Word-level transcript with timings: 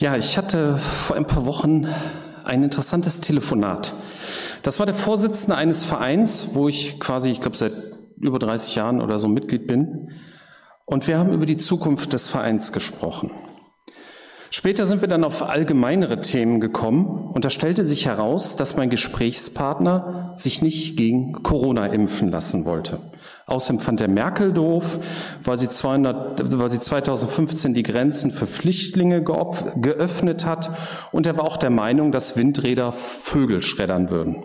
Ja, 0.00 0.16
ich 0.16 0.38
hatte 0.38 0.76
vor 0.76 1.16
ein 1.16 1.26
paar 1.26 1.44
Wochen 1.44 1.88
ein 2.44 2.62
interessantes 2.62 3.18
Telefonat. 3.20 3.92
Das 4.62 4.78
war 4.78 4.86
der 4.86 4.94
Vorsitzende 4.94 5.56
eines 5.56 5.82
Vereins, 5.82 6.50
wo 6.54 6.68
ich 6.68 7.00
quasi, 7.00 7.30
ich 7.30 7.40
glaube, 7.40 7.56
seit 7.56 7.72
über 8.20 8.38
30 8.38 8.76
Jahren 8.76 9.00
oder 9.02 9.18
so 9.18 9.26
Mitglied 9.26 9.66
bin. 9.66 10.12
Und 10.86 11.08
wir 11.08 11.18
haben 11.18 11.32
über 11.32 11.46
die 11.46 11.56
Zukunft 11.56 12.12
des 12.12 12.28
Vereins 12.28 12.70
gesprochen. 12.70 13.32
Später 14.50 14.86
sind 14.86 15.00
wir 15.00 15.08
dann 15.08 15.24
auf 15.24 15.42
allgemeinere 15.42 16.20
Themen 16.20 16.60
gekommen 16.60 17.32
und 17.32 17.44
da 17.44 17.50
stellte 17.50 17.84
sich 17.84 18.06
heraus, 18.06 18.54
dass 18.54 18.76
mein 18.76 18.90
Gesprächspartner 18.90 20.34
sich 20.36 20.62
nicht 20.62 20.96
gegen 20.96 21.42
Corona 21.42 21.86
impfen 21.86 22.30
lassen 22.30 22.66
wollte. 22.66 23.00
Außerdem 23.48 23.80
fand 23.80 24.02
er 24.02 24.08
Merkel 24.08 24.52
doof, 24.52 25.00
weil 25.42 25.56
sie, 25.56 25.70
200, 25.70 26.58
weil 26.58 26.70
sie 26.70 26.80
2015 26.80 27.72
die 27.72 27.82
Grenzen 27.82 28.30
für 28.30 28.46
Flüchtlinge 28.46 29.22
geöffnet 29.22 30.44
hat. 30.44 30.70
Und 31.12 31.26
er 31.26 31.38
war 31.38 31.44
auch 31.44 31.56
der 31.56 31.70
Meinung, 31.70 32.12
dass 32.12 32.36
Windräder 32.36 32.92
Vögel 32.92 33.62
schreddern 33.62 34.10
würden. 34.10 34.36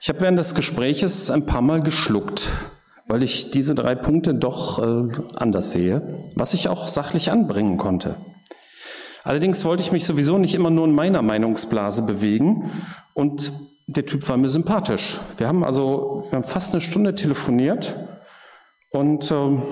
Ich 0.00 0.08
habe 0.08 0.20
während 0.20 0.38
des 0.38 0.54
Gespräches 0.54 1.28
ein 1.30 1.44
paar 1.44 1.60
Mal 1.60 1.82
geschluckt, 1.82 2.48
weil 3.08 3.24
ich 3.24 3.50
diese 3.50 3.74
drei 3.74 3.96
Punkte 3.96 4.32
doch 4.32 4.78
äh, 4.78 5.12
anders 5.34 5.72
sehe, 5.72 6.00
was 6.36 6.54
ich 6.54 6.68
auch 6.68 6.86
sachlich 6.86 7.32
anbringen 7.32 7.78
konnte. 7.78 8.14
Allerdings 9.24 9.64
wollte 9.64 9.82
ich 9.82 9.90
mich 9.90 10.06
sowieso 10.06 10.38
nicht 10.38 10.54
immer 10.54 10.70
nur 10.70 10.86
in 10.86 10.94
meiner 10.94 11.20
Meinungsblase 11.20 12.02
bewegen 12.02 12.70
und 13.12 13.50
der 13.88 14.06
Typ 14.06 14.28
war 14.28 14.36
mir 14.36 14.48
sympathisch. 14.48 15.18
Wir 15.36 15.48
haben 15.48 15.64
also 15.64 16.28
wir 16.30 16.36
haben 16.36 16.48
fast 16.48 16.72
eine 16.72 16.80
Stunde 16.80 17.16
telefoniert 17.16 17.94
und 18.90 19.30
ähm, 19.30 19.62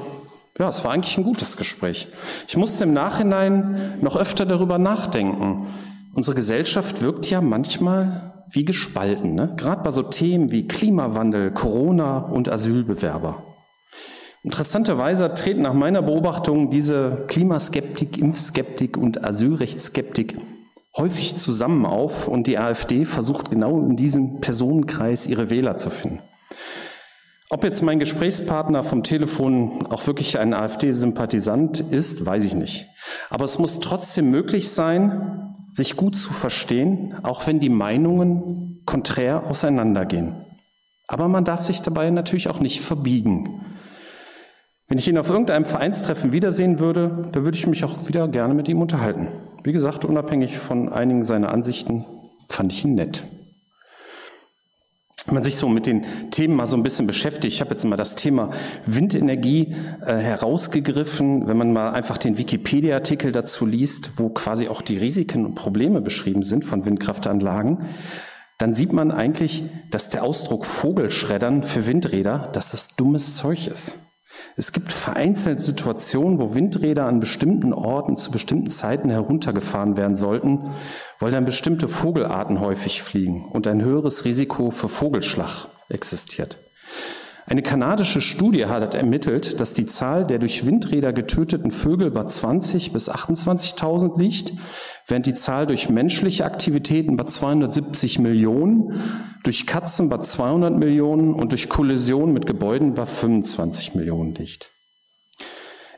ja, 0.58 0.68
es 0.68 0.84
war 0.84 0.92
eigentlich 0.92 1.16
ein 1.18 1.24
gutes 1.24 1.56
Gespräch. 1.56 2.08
Ich 2.48 2.56
musste 2.56 2.84
im 2.84 2.92
Nachhinein 2.92 3.98
noch 4.00 4.16
öfter 4.16 4.44
darüber 4.44 4.78
nachdenken. 4.78 5.66
Unsere 6.14 6.34
Gesellschaft 6.34 7.00
wirkt 7.00 7.30
ja 7.30 7.40
manchmal 7.40 8.32
wie 8.50 8.64
gespalten, 8.64 9.34
ne? 9.34 9.54
gerade 9.56 9.82
bei 9.82 9.90
so 9.90 10.02
Themen 10.02 10.50
wie 10.50 10.66
Klimawandel, 10.66 11.50
Corona 11.50 12.18
und 12.18 12.48
Asylbewerber. 12.48 13.42
Interessanterweise 14.42 15.34
treten 15.34 15.62
nach 15.62 15.74
meiner 15.74 16.00
Beobachtung 16.00 16.70
diese 16.70 17.24
Klimaskeptik, 17.28 18.18
Impfskeptik 18.18 18.96
und 18.96 19.22
Asylrechtsskeptik 19.24 20.38
häufig 20.96 21.36
zusammen 21.36 21.86
auf 21.86 22.28
und 22.28 22.46
die 22.46 22.58
AfD 22.58 23.04
versucht 23.04 23.50
genau 23.50 23.78
in 23.78 23.96
diesem 23.96 24.40
Personenkreis 24.40 25.26
ihre 25.26 25.50
Wähler 25.50 25.76
zu 25.76 25.90
finden. 25.90 26.20
Ob 27.50 27.64
jetzt 27.64 27.82
mein 27.82 27.98
Gesprächspartner 27.98 28.84
vom 28.84 29.02
Telefon 29.02 29.86
auch 29.86 30.06
wirklich 30.06 30.38
ein 30.38 30.52
AfD-Sympathisant 30.52 31.80
ist, 31.80 32.26
weiß 32.26 32.44
ich 32.44 32.54
nicht. 32.54 32.88
Aber 33.30 33.46
es 33.46 33.58
muss 33.58 33.80
trotzdem 33.80 34.30
möglich 34.30 34.70
sein, 34.70 35.54
sich 35.72 35.96
gut 35.96 36.16
zu 36.16 36.30
verstehen, 36.30 37.14
auch 37.22 37.46
wenn 37.46 37.58
die 37.58 37.70
Meinungen 37.70 38.82
konträr 38.84 39.46
auseinandergehen. 39.46 40.34
Aber 41.06 41.28
man 41.28 41.46
darf 41.46 41.62
sich 41.62 41.80
dabei 41.80 42.10
natürlich 42.10 42.48
auch 42.48 42.60
nicht 42.60 42.82
verbiegen. 42.82 43.64
Wenn 44.88 44.98
ich 44.98 45.08
ihn 45.08 45.16
auf 45.16 45.30
irgendeinem 45.30 45.64
Vereinstreffen 45.64 46.32
wiedersehen 46.32 46.80
würde, 46.80 47.30
da 47.32 47.44
würde 47.44 47.56
ich 47.56 47.66
mich 47.66 47.82
auch 47.82 48.08
wieder 48.08 48.28
gerne 48.28 48.52
mit 48.52 48.68
ihm 48.68 48.82
unterhalten. 48.82 49.28
Wie 49.64 49.72
gesagt, 49.72 50.04
unabhängig 50.04 50.58
von 50.58 50.90
einigen 50.90 51.24
seiner 51.24 51.50
Ansichten 51.50 52.04
fand 52.48 52.72
ich 52.72 52.84
ihn 52.84 52.94
nett 52.94 53.22
wenn 55.28 55.34
man 55.34 55.44
sich 55.44 55.56
so 55.56 55.68
mit 55.68 55.84
den 55.84 56.30
Themen 56.30 56.56
mal 56.56 56.66
so 56.66 56.74
ein 56.74 56.82
bisschen 56.82 57.06
beschäftigt, 57.06 57.52
ich 57.52 57.60
habe 57.60 57.70
jetzt 57.72 57.84
mal 57.84 57.96
das 57.96 58.14
Thema 58.14 58.50
Windenergie 58.86 59.74
äh, 60.00 60.16
herausgegriffen, 60.16 61.46
wenn 61.46 61.58
man 61.58 61.70
mal 61.74 61.90
einfach 61.90 62.16
den 62.16 62.38
Wikipedia-Artikel 62.38 63.30
dazu 63.30 63.66
liest, 63.66 64.12
wo 64.16 64.30
quasi 64.30 64.68
auch 64.68 64.80
die 64.80 64.96
Risiken 64.96 65.44
und 65.44 65.54
Probleme 65.54 66.00
beschrieben 66.00 66.44
sind 66.44 66.64
von 66.64 66.86
Windkraftanlagen, 66.86 67.84
dann 68.56 68.72
sieht 68.72 68.94
man 68.94 69.10
eigentlich, 69.10 69.64
dass 69.90 70.08
der 70.08 70.24
Ausdruck 70.24 70.64
Vogelschreddern 70.64 71.62
für 71.62 71.86
Windräder, 71.86 72.48
dass 72.54 72.70
das 72.70 72.96
dummes 72.96 73.36
Zeug 73.36 73.68
ist. 73.68 73.98
Es 74.56 74.72
gibt 74.72 74.90
vereinzelt 74.90 75.60
Situationen, 75.60 76.38
wo 76.38 76.54
Windräder 76.54 77.04
an 77.04 77.20
bestimmten 77.20 77.74
Orten 77.74 78.16
zu 78.16 78.30
bestimmten 78.30 78.70
Zeiten 78.70 79.10
heruntergefahren 79.10 79.96
werden 79.98 80.16
sollten, 80.16 80.70
weil 81.18 81.32
dann 81.32 81.44
bestimmte 81.44 81.88
Vogelarten 81.88 82.60
häufig 82.60 83.02
fliegen 83.02 83.44
und 83.44 83.66
ein 83.66 83.82
höheres 83.82 84.24
Risiko 84.24 84.70
für 84.70 84.88
Vogelschlag 84.88 85.68
existiert. 85.88 86.58
Eine 87.48 87.62
kanadische 87.62 88.20
Studie 88.20 88.66
hat 88.66 88.94
ermittelt, 88.94 89.58
dass 89.58 89.72
die 89.72 89.86
Zahl 89.86 90.26
der 90.26 90.38
durch 90.38 90.66
Windräder 90.66 91.14
getöteten 91.14 91.70
Vögel 91.70 92.10
bei 92.10 92.24
20 92.24 92.92
bis 92.92 93.10
28.000 93.10 94.18
liegt, 94.18 94.52
während 95.06 95.24
die 95.24 95.34
Zahl 95.34 95.66
durch 95.66 95.88
menschliche 95.88 96.44
Aktivitäten 96.44 97.16
bei 97.16 97.24
270 97.24 98.18
Millionen, 98.18 99.00
durch 99.44 99.66
Katzen 99.66 100.10
bei 100.10 100.18
200 100.18 100.76
Millionen 100.76 101.32
und 101.32 101.52
durch 101.52 101.70
Kollisionen 101.70 102.34
mit 102.34 102.44
Gebäuden 102.44 102.92
bei 102.92 103.06
25 103.06 103.94
Millionen 103.94 104.34
liegt. 104.34 104.70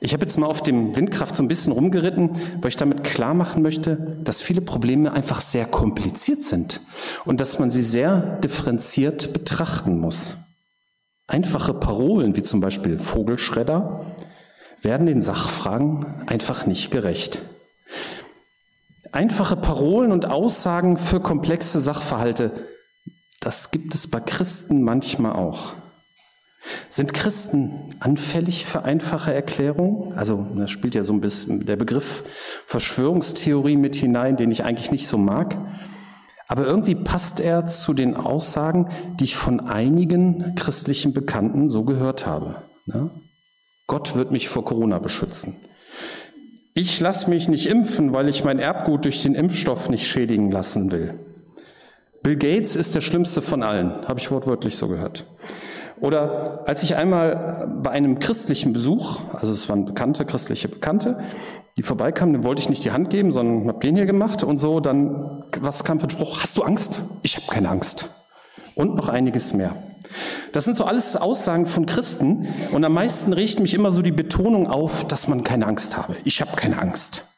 Ich 0.03 0.15
habe 0.15 0.25
jetzt 0.25 0.39
mal 0.39 0.47
auf 0.47 0.63
dem 0.63 0.97
Windkraft 0.97 1.37
so 1.37 1.43
ein 1.43 1.49
bisschen 1.49 1.75
rumgeritten, 1.75 2.31
weil 2.63 2.71
ich 2.71 2.79
damit 2.79 3.05
klar 3.05 3.35
machen 3.35 3.63
möchte, 3.63 4.17
dass 4.25 4.41
viele 4.41 4.63
Probleme 4.63 5.13
einfach 5.13 5.43
sehr 5.43 5.67
kompliziert 5.67 6.43
sind 6.43 6.81
und 7.27 7.39
dass 7.39 7.59
man 7.59 7.71
sie 7.71 7.83
sehr 7.83 8.39
differenziert 8.43 9.35
betrachten 9.35 10.01
muss. 10.01 10.39
Einfache 11.27 11.75
Parolen 11.75 12.35
wie 12.35 12.43
zum 12.43 12.63
Beispiel 12.63 12.99
Vogelschredder 12.99 14.07
werden 14.81 15.07
den 15.07 15.21
Sachfragen 15.21 16.07
einfach 16.27 16.65
nicht 16.65 16.91
gerecht. 16.91 17.43
Einfache 19.13 19.57
Parolen 19.57 20.13
und 20.13 20.31
Aussagen 20.31 20.97
für 20.97 21.21
komplexe 21.21 21.79
Sachverhalte, 21.79 22.53
das 23.41 23.71
gibt 23.71 23.95
es 23.95 24.09
bei 24.09 24.21
Christen 24.21 24.83
manchmal 24.83 25.33
auch. 25.33 25.75
Sind 26.89 27.15
Christen 27.15 27.73
anfällig 28.01 28.67
für 28.67 28.85
einfache 28.85 29.33
Erklärungen? 29.33 30.13
Also 30.15 30.47
da 30.57 30.69
spielt 30.69 30.95
ja 30.95 31.03
so 31.03 31.13
ein 31.13 31.21
bisschen 31.21 31.65
der 31.67 31.77
Begriff 31.77 32.25
Verschwörungstheorie 32.67 33.77
mit 33.77 33.97
hinein, 33.97 34.37
den 34.37 34.51
ich 34.51 34.65
eigentlich 34.65 34.91
nicht 34.91 35.07
so 35.07 35.17
mag. 35.17 35.57
Aber 36.49 36.67
irgendwie 36.67 36.97
passt 36.97 37.41
er 37.41 37.67
zu 37.67 37.95
den 37.95 38.17
Aussagen, 38.17 38.89
die 39.21 39.25
ich 39.25 39.37
von 39.37 39.61
einigen 39.61 40.55
christlichen 40.57 41.13
Bekannten 41.13 41.69
so 41.69 41.85
gehört 41.85 42.27
habe. 42.27 42.57
Ne? 42.87 43.11
Gott 43.87 44.17
wird 44.17 44.33
mich 44.33 44.49
vor 44.49 44.65
Corona 44.65 44.99
beschützen. 44.99 45.55
Ich 46.75 47.01
lasse 47.01 47.31
mich 47.31 47.49
nicht 47.49 47.67
impfen, 47.67 48.13
weil 48.13 48.29
ich 48.29 48.45
mein 48.45 48.59
Erbgut 48.59 49.05
durch 49.05 49.23
den 49.23 49.35
Impfstoff 49.35 49.89
nicht 49.91 50.07
schädigen 50.07 50.51
lassen 50.51 50.93
will. 50.93 51.15
Bill 52.23 52.37
Gates 52.37 52.77
ist 52.77 52.95
der 52.95 53.01
schlimmste 53.01 53.43
von 53.43 53.63
allen, 53.63 54.07
habe 54.07 54.21
ich 54.21 54.31
wortwörtlich 54.31 54.77
so 54.77 54.89
gehört. 54.89 55.25
Oder 56.01 56.63
als 56.67 56.83
ich 56.83 56.97
einmal 56.97 57.69
bei 57.83 57.91
einem 57.91 58.19
christlichen 58.19 58.73
Besuch, 58.73 59.21
also 59.35 59.53
es 59.53 59.69
waren 59.69 59.85
bekannte, 59.85 60.25
christliche 60.25 60.69
Bekannte, 60.69 61.23
die 61.77 61.83
vorbeikamen, 61.83 62.33
dem 62.33 62.45
wollte 62.45 62.63
ich 62.63 62.69
nicht 62.69 62.85
die 62.85 62.93
Hand 62.93 63.11
geben, 63.11 63.33
sondern 63.33 63.69
habe 63.69 63.81
den 63.81 63.97
hier 63.97 64.07
gemacht 64.07 64.43
und 64.43 64.59
so, 64.59 64.81
dann, 64.81 65.45
was 65.61 65.85
kam 65.85 66.01
für 66.01 66.07
ein 66.07 66.11
Spruch? 66.11 66.43
Hast 66.43 66.57
du 66.57 66.63
Angst? 66.63 66.99
Ich 67.23 67.37
habe 67.37 67.47
keine 67.49 67.69
Angst. 67.69 68.07
Und 68.75 68.97
noch 68.97 69.09
einiges 69.09 69.53
mehr. 69.53 69.75
Das 70.53 70.65
sind 70.65 70.77
so 70.77 70.85
alles 70.85 71.17
Aussagen 71.17 71.67
von 71.67 71.87
Christen 71.87 72.49
und 72.73 72.85
am 72.85 72.93
meisten 72.93 73.33
regt 73.33 73.61
mich 73.61 73.75
immer 73.75 73.93
so 73.93 74.03
die 74.03 74.11
Betonung 74.11 74.67
auf, 74.67 75.07
dass 75.07 75.29
man 75.29 75.45
keine 75.45 75.67
Angst 75.67 75.97
habe. 75.97 76.17
Ich 76.25 76.41
habe 76.41 76.57
keine 76.57 76.81
Angst. 76.81 77.30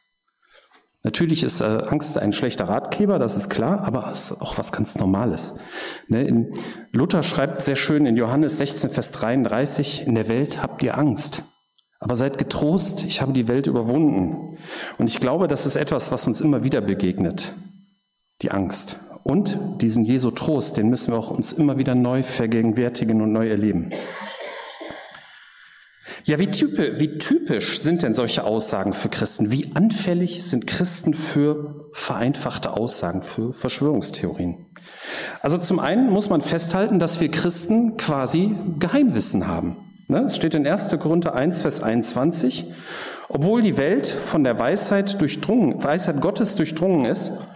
Natürlich 1.04 1.42
ist 1.42 1.60
äh, 1.60 1.64
Angst 1.64 2.16
ein 2.16 2.32
schlechter 2.32 2.68
Ratgeber, 2.68 3.18
das 3.18 3.36
ist 3.36 3.50
klar, 3.50 3.80
aber 3.84 4.08
es 4.12 4.30
ist 4.30 4.40
auch 4.40 4.56
was 4.56 4.70
ganz 4.70 4.96
Normales. 4.96 5.54
Ne, 6.06 6.22
in, 6.22 6.54
Luther 6.92 7.24
schreibt 7.24 7.62
sehr 7.62 7.74
schön 7.74 8.06
in 8.06 8.16
Johannes 8.16 8.58
16, 8.58 8.88
Vers 8.88 9.10
33, 9.10 10.06
in 10.06 10.14
der 10.14 10.28
Welt 10.28 10.62
habt 10.62 10.82
ihr 10.84 10.96
Angst, 10.96 11.42
aber 11.98 12.14
seid 12.14 12.38
getrost, 12.38 13.04
ich 13.04 13.20
habe 13.20 13.32
die 13.32 13.48
Welt 13.48 13.66
überwunden. 13.66 14.58
Und 14.98 15.08
ich 15.08 15.18
glaube, 15.18 15.48
das 15.48 15.66
ist 15.66 15.74
etwas, 15.74 16.12
was 16.12 16.28
uns 16.28 16.40
immer 16.40 16.62
wieder 16.62 16.80
begegnet, 16.80 17.52
die 18.42 18.52
Angst. 18.52 18.96
Und 19.24 19.58
diesen 19.80 20.04
Jesu 20.04 20.30
Trost, 20.30 20.76
den 20.76 20.88
müssen 20.88 21.12
wir 21.12 21.18
auch 21.18 21.30
uns 21.30 21.52
immer 21.52 21.78
wieder 21.78 21.94
neu 21.96 22.22
vergegenwärtigen 22.22 23.22
und 23.22 23.32
neu 23.32 23.48
erleben. 23.48 23.90
Ja, 26.24 26.38
wie, 26.38 26.46
typisch, 26.46 26.98
wie 26.98 27.18
typisch 27.18 27.80
sind 27.80 28.02
denn 28.02 28.14
solche 28.14 28.44
Aussagen 28.44 28.94
für 28.94 29.08
Christen? 29.08 29.50
Wie 29.50 29.72
anfällig 29.74 30.44
sind 30.44 30.66
Christen 30.66 31.14
für 31.14 31.90
vereinfachte 31.92 32.76
Aussagen, 32.76 33.22
für 33.22 33.52
Verschwörungstheorien? 33.52 34.66
Also 35.40 35.58
zum 35.58 35.80
einen 35.80 36.10
muss 36.10 36.30
man 36.30 36.40
festhalten, 36.40 37.00
dass 37.00 37.20
wir 37.20 37.30
Christen 37.30 37.96
quasi 37.96 38.54
Geheimwissen 38.78 39.48
haben. 39.48 39.76
Ne, 40.06 40.24
es 40.26 40.36
steht 40.36 40.54
in 40.54 40.66
1. 40.66 40.96
Korinther 41.00 41.34
1, 41.34 41.62
Vers 41.62 41.82
21, 41.82 42.66
obwohl 43.28 43.62
die 43.62 43.76
Welt 43.76 44.06
von 44.06 44.44
der 44.44 44.58
Weisheit 44.58 45.20
durchdrungen, 45.20 45.82
Weisheit 45.82 46.20
Gottes 46.20 46.54
durchdrungen 46.54 47.04
ist, 47.04 47.48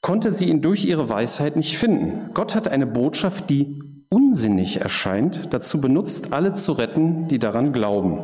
konnte 0.00 0.30
sie 0.30 0.46
ihn 0.46 0.62
durch 0.62 0.84
ihre 0.84 1.08
Weisheit 1.08 1.56
nicht 1.56 1.76
finden. 1.76 2.30
Gott 2.34 2.54
hat 2.54 2.68
eine 2.68 2.86
Botschaft, 2.86 3.50
die 3.50 3.93
unsinnig 4.14 4.80
erscheint, 4.80 5.52
dazu 5.52 5.80
benutzt, 5.80 6.32
alle 6.32 6.54
zu 6.54 6.70
retten, 6.72 7.26
die 7.26 7.40
daran 7.40 7.72
glauben. 7.72 8.20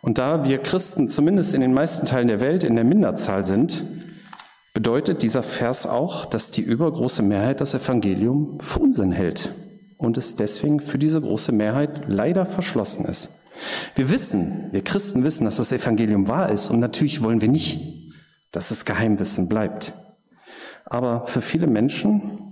Und 0.00 0.16
da 0.16 0.48
wir 0.48 0.58
Christen 0.58 1.10
zumindest 1.10 1.54
in 1.54 1.60
den 1.60 1.74
meisten 1.74 2.06
Teilen 2.06 2.28
der 2.28 2.40
Welt 2.40 2.64
in 2.64 2.74
der 2.74 2.84
Minderzahl 2.84 3.44
sind, 3.44 3.84
bedeutet 4.72 5.22
dieser 5.22 5.42
Vers 5.42 5.86
auch, 5.86 6.24
dass 6.24 6.50
die 6.50 6.62
übergroße 6.62 7.22
Mehrheit 7.22 7.60
das 7.60 7.74
Evangelium 7.74 8.58
für 8.58 8.80
Unsinn 8.80 9.12
hält 9.12 9.50
und 9.98 10.16
es 10.16 10.36
deswegen 10.36 10.80
für 10.80 10.96
diese 10.96 11.20
große 11.20 11.52
Mehrheit 11.52 12.04
leider 12.06 12.46
verschlossen 12.46 13.04
ist. 13.04 13.40
Wir 13.96 14.08
wissen, 14.08 14.68
wir 14.72 14.82
Christen 14.82 15.24
wissen, 15.24 15.44
dass 15.44 15.56
das 15.56 15.72
Evangelium 15.72 16.26
wahr 16.26 16.48
ist 16.48 16.70
und 16.70 16.80
natürlich 16.80 17.22
wollen 17.22 17.42
wir 17.42 17.48
nicht, 17.48 17.80
dass 18.52 18.70
es 18.70 18.86
Geheimwissen 18.86 19.48
bleibt. 19.48 19.92
Aber 20.86 21.26
für 21.26 21.42
viele 21.42 21.66
Menschen, 21.66 22.47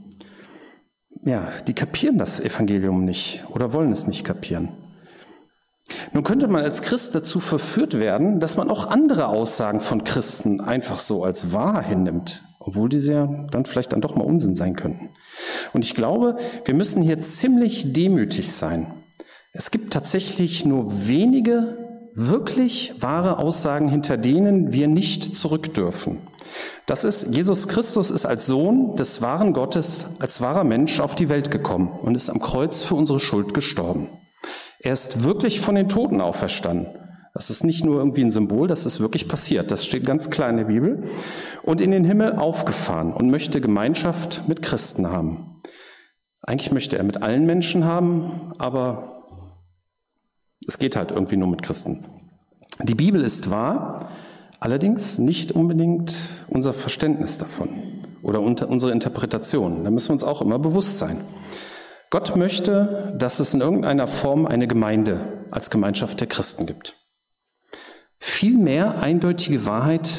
ja, 1.25 1.49
die 1.67 1.75
kapieren 1.75 2.19
das 2.19 2.41
Evangelium 2.41 3.05
nicht 3.05 3.45
oder 3.51 3.73
wollen 3.73 3.93
es 3.93 4.07
nicht 4.07 4.25
kapieren. 4.25 4.69
Nun 6.13 6.25
könnte 6.25 6.49
man 6.49 6.63
als 6.63 6.83
Christ 6.83 7.15
dazu 7.15 7.41
verführt 7.41 7.99
werden, 8.01 8.41
dass 8.41 8.57
man 8.57 8.71
auch 8.71 8.91
andere 8.91 9.29
Aussagen 9.29 9.81
von 9.81 10.05
Christen 10.05 10.61
einfach 10.61 10.99
so 10.99 11.25
als 11.25 11.53
wahr 11.53 11.83
hinnimmt, 11.83 12.43
obwohl 12.59 12.89
diese 12.89 13.13
ja 13.13 13.27
dann 13.51 13.67
vielleicht 13.67 13.93
dann 13.93 14.01
doch 14.01 14.17
mal 14.17 14.25
Unsinn 14.25 14.55
sein 14.55 14.77
könnten. 14.77 15.11
Und 15.73 15.85
ich 15.85 15.95
glaube, 15.95 16.39
wir 16.65 16.75
müssen 16.75 17.03
hier 17.03 17.21
ziemlich 17.21 17.93
demütig 17.93 18.53
sein. 18.53 18.87
Es 19.53 19.71
gibt 19.71 19.93
tatsächlich 19.93 20.65
nur 20.65 21.07
wenige 21.09 21.77
wirklich 22.15 22.95
wahre 23.01 23.39
Aussagen, 23.39 23.89
hinter 23.89 24.17
denen 24.17 24.73
wir 24.73 24.89
nicht 24.89 25.37
zurück 25.37 25.75
dürfen. 25.75 26.19
Das 26.87 27.03
ist, 27.03 27.35
Jesus 27.35 27.67
Christus 27.67 28.13
ist 28.13 28.27
als 28.27 28.47
Sohn 28.47 28.95
des 28.95 29.21
wahren 29.21 29.53
Gottes, 29.53 30.17
als 30.21 30.41
wahrer 30.41 30.63
Mensch 30.63 31.01
auf 31.01 31.17
die 31.17 31.29
Welt 31.29 31.51
gekommen 31.51 31.89
und 31.89 32.15
ist 32.15 32.31
am 32.31 32.41
Kreuz 32.41 32.83
für 32.83 32.95
unsere 32.95 33.19
Schuld 33.19 33.55
gestorben. 33.55 34.09
Er 34.79 34.93
ist 34.93 35.25
wirklich 35.25 35.61
von 35.61 35.75
den 35.75 35.89
Toten 35.89 36.21
auferstanden. 36.21 36.87
Das 37.35 37.51
ist 37.51 37.65
nicht 37.65 37.85
nur 37.85 37.99
irgendwie 37.99 38.23
ein 38.23 38.31
Symbol, 38.31 38.69
das 38.69 38.87
ist 38.87 39.01
wirklich 39.01 39.29
passiert. 39.29 39.71
Das 39.73 39.85
steht 39.85 40.07
ganz 40.07 40.31
klar 40.31 40.49
in 40.49 40.57
der 40.57 40.65
Bibel. 40.65 41.03
Und 41.65 41.81
in 41.81 41.91
den 41.91 42.05
Himmel 42.05 42.37
aufgefahren 42.37 43.13
und 43.13 43.31
möchte 43.31 43.61
Gemeinschaft 43.61 44.43
mit 44.47 44.63
Christen 44.63 45.11
haben. 45.11 45.61
Eigentlich 46.43 46.71
möchte 46.71 46.97
er 46.97 47.05
mit 47.05 47.23
allen 47.23 47.45
Menschen 47.45 47.85
haben, 47.85 48.31
aber 48.59 49.25
es 50.67 50.79
geht 50.79 50.95
halt 50.95 51.11
irgendwie 51.11 51.37
nur 51.37 51.49
mit 51.49 51.63
Christen. 51.63 52.05
Die 52.83 52.95
Bibel 52.95 53.23
ist 53.23 53.51
wahr, 53.51 54.09
allerdings 54.61 55.19
nicht 55.19 55.53
unbedingt 55.53 56.17
unser 56.49 56.73
Verständnis 56.73 57.39
davon 57.39 57.69
oder 58.23 58.41
unsere 58.41 58.93
Interpretation. 58.93 59.85
Da 59.85 59.91
müssen 59.91 60.09
wir 60.09 60.15
uns 60.15 60.25
auch 60.25 60.43
immer 60.43 60.59
bewusst 60.59 60.99
sein. 60.99 61.19
Gott 62.11 62.37
möchte, 62.37 63.15
dass 63.19 63.41
es 63.41 63.55
in 63.55 63.61
irgendeiner 63.61 64.07
Form 64.07 64.47
eine 64.47 64.67
Gemeinde 64.67 65.21
als 65.51 65.71
Gemeinschaft 65.71 66.21
der 66.21 66.29
Christen 66.29 66.67
gibt. 66.67 66.95
Viel 68.19 68.59
mehr 68.59 69.01
eindeutige 69.01 69.67
Wahrheit 69.67 70.11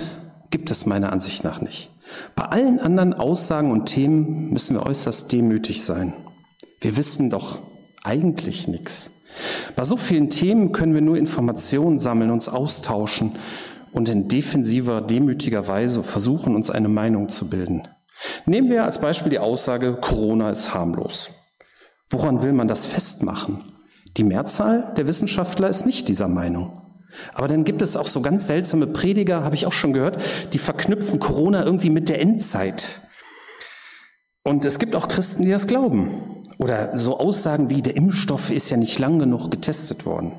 gibt 0.51 0.69
es 0.71 0.85
meiner 0.85 1.11
Ansicht 1.11 1.43
nach 1.43 1.61
nicht. 1.61 1.89
Bei 2.35 2.43
allen 2.43 2.79
anderen 2.79 3.13
Aussagen 3.13 3.71
und 3.71 3.85
Themen 3.85 4.51
müssen 4.51 4.75
wir 4.75 4.85
äußerst 4.85 5.31
demütig 5.31 5.83
sein. 5.83 6.13
Wir 6.79 6.95
wissen 6.95 7.29
doch 7.29 7.59
eigentlich 8.03 8.67
nichts. 8.67 9.11
Bei 9.75 9.83
so 9.83 9.97
vielen 9.97 10.29
Themen 10.29 10.71
können 10.71 10.93
wir 10.93 11.01
nur 11.01 11.17
Informationen 11.17 11.99
sammeln, 11.99 12.31
uns 12.31 12.49
austauschen 12.49 13.37
und 13.91 14.09
in 14.09 14.27
defensiver, 14.27 15.01
demütiger 15.01 15.67
Weise 15.67 16.03
versuchen, 16.03 16.55
uns 16.55 16.69
eine 16.69 16.89
Meinung 16.89 17.29
zu 17.29 17.49
bilden. 17.49 17.87
Nehmen 18.45 18.69
wir 18.69 18.83
als 18.83 18.99
Beispiel 18.99 19.29
die 19.29 19.39
Aussage, 19.39 19.93
Corona 19.93 20.49
ist 20.49 20.73
harmlos. 20.73 21.29
Woran 22.09 22.41
will 22.41 22.53
man 22.53 22.67
das 22.67 22.85
festmachen? 22.85 23.63
Die 24.17 24.23
Mehrzahl 24.23 24.93
der 24.97 25.07
Wissenschaftler 25.07 25.69
ist 25.69 25.85
nicht 25.85 26.07
dieser 26.07 26.27
Meinung. 26.27 26.81
Aber 27.33 27.47
dann 27.47 27.63
gibt 27.63 27.81
es 27.81 27.95
auch 27.95 28.07
so 28.07 28.21
ganz 28.21 28.47
seltsame 28.47 28.87
Prediger, 28.87 29.43
habe 29.43 29.55
ich 29.55 29.65
auch 29.65 29.73
schon 29.73 29.93
gehört, 29.93 30.17
die 30.53 30.57
verknüpfen 30.57 31.19
Corona 31.19 31.63
irgendwie 31.63 31.89
mit 31.89 32.09
der 32.09 32.21
Endzeit. 32.21 32.85
Und 34.43 34.65
es 34.65 34.79
gibt 34.79 34.95
auch 34.95 35.07
Christen, 35.07 35.43
die 35.43 35.51
das 35.51 35.67
glauben. 35.67 36.43
Oder 36.57 36.97
so 36.97 37.19
Aussagen 37.19 37.69
wie, 37.69 37.81
der 37.81 37.95
Impfstoff 37.95 38.49
ist 38.49 38.69
ja 38.69 38.77
nicht 38.77 38.97
lang 38.97 39.19
genug 39.19 39.51
getestet 39.51 40.05
worden. 40.05 40.31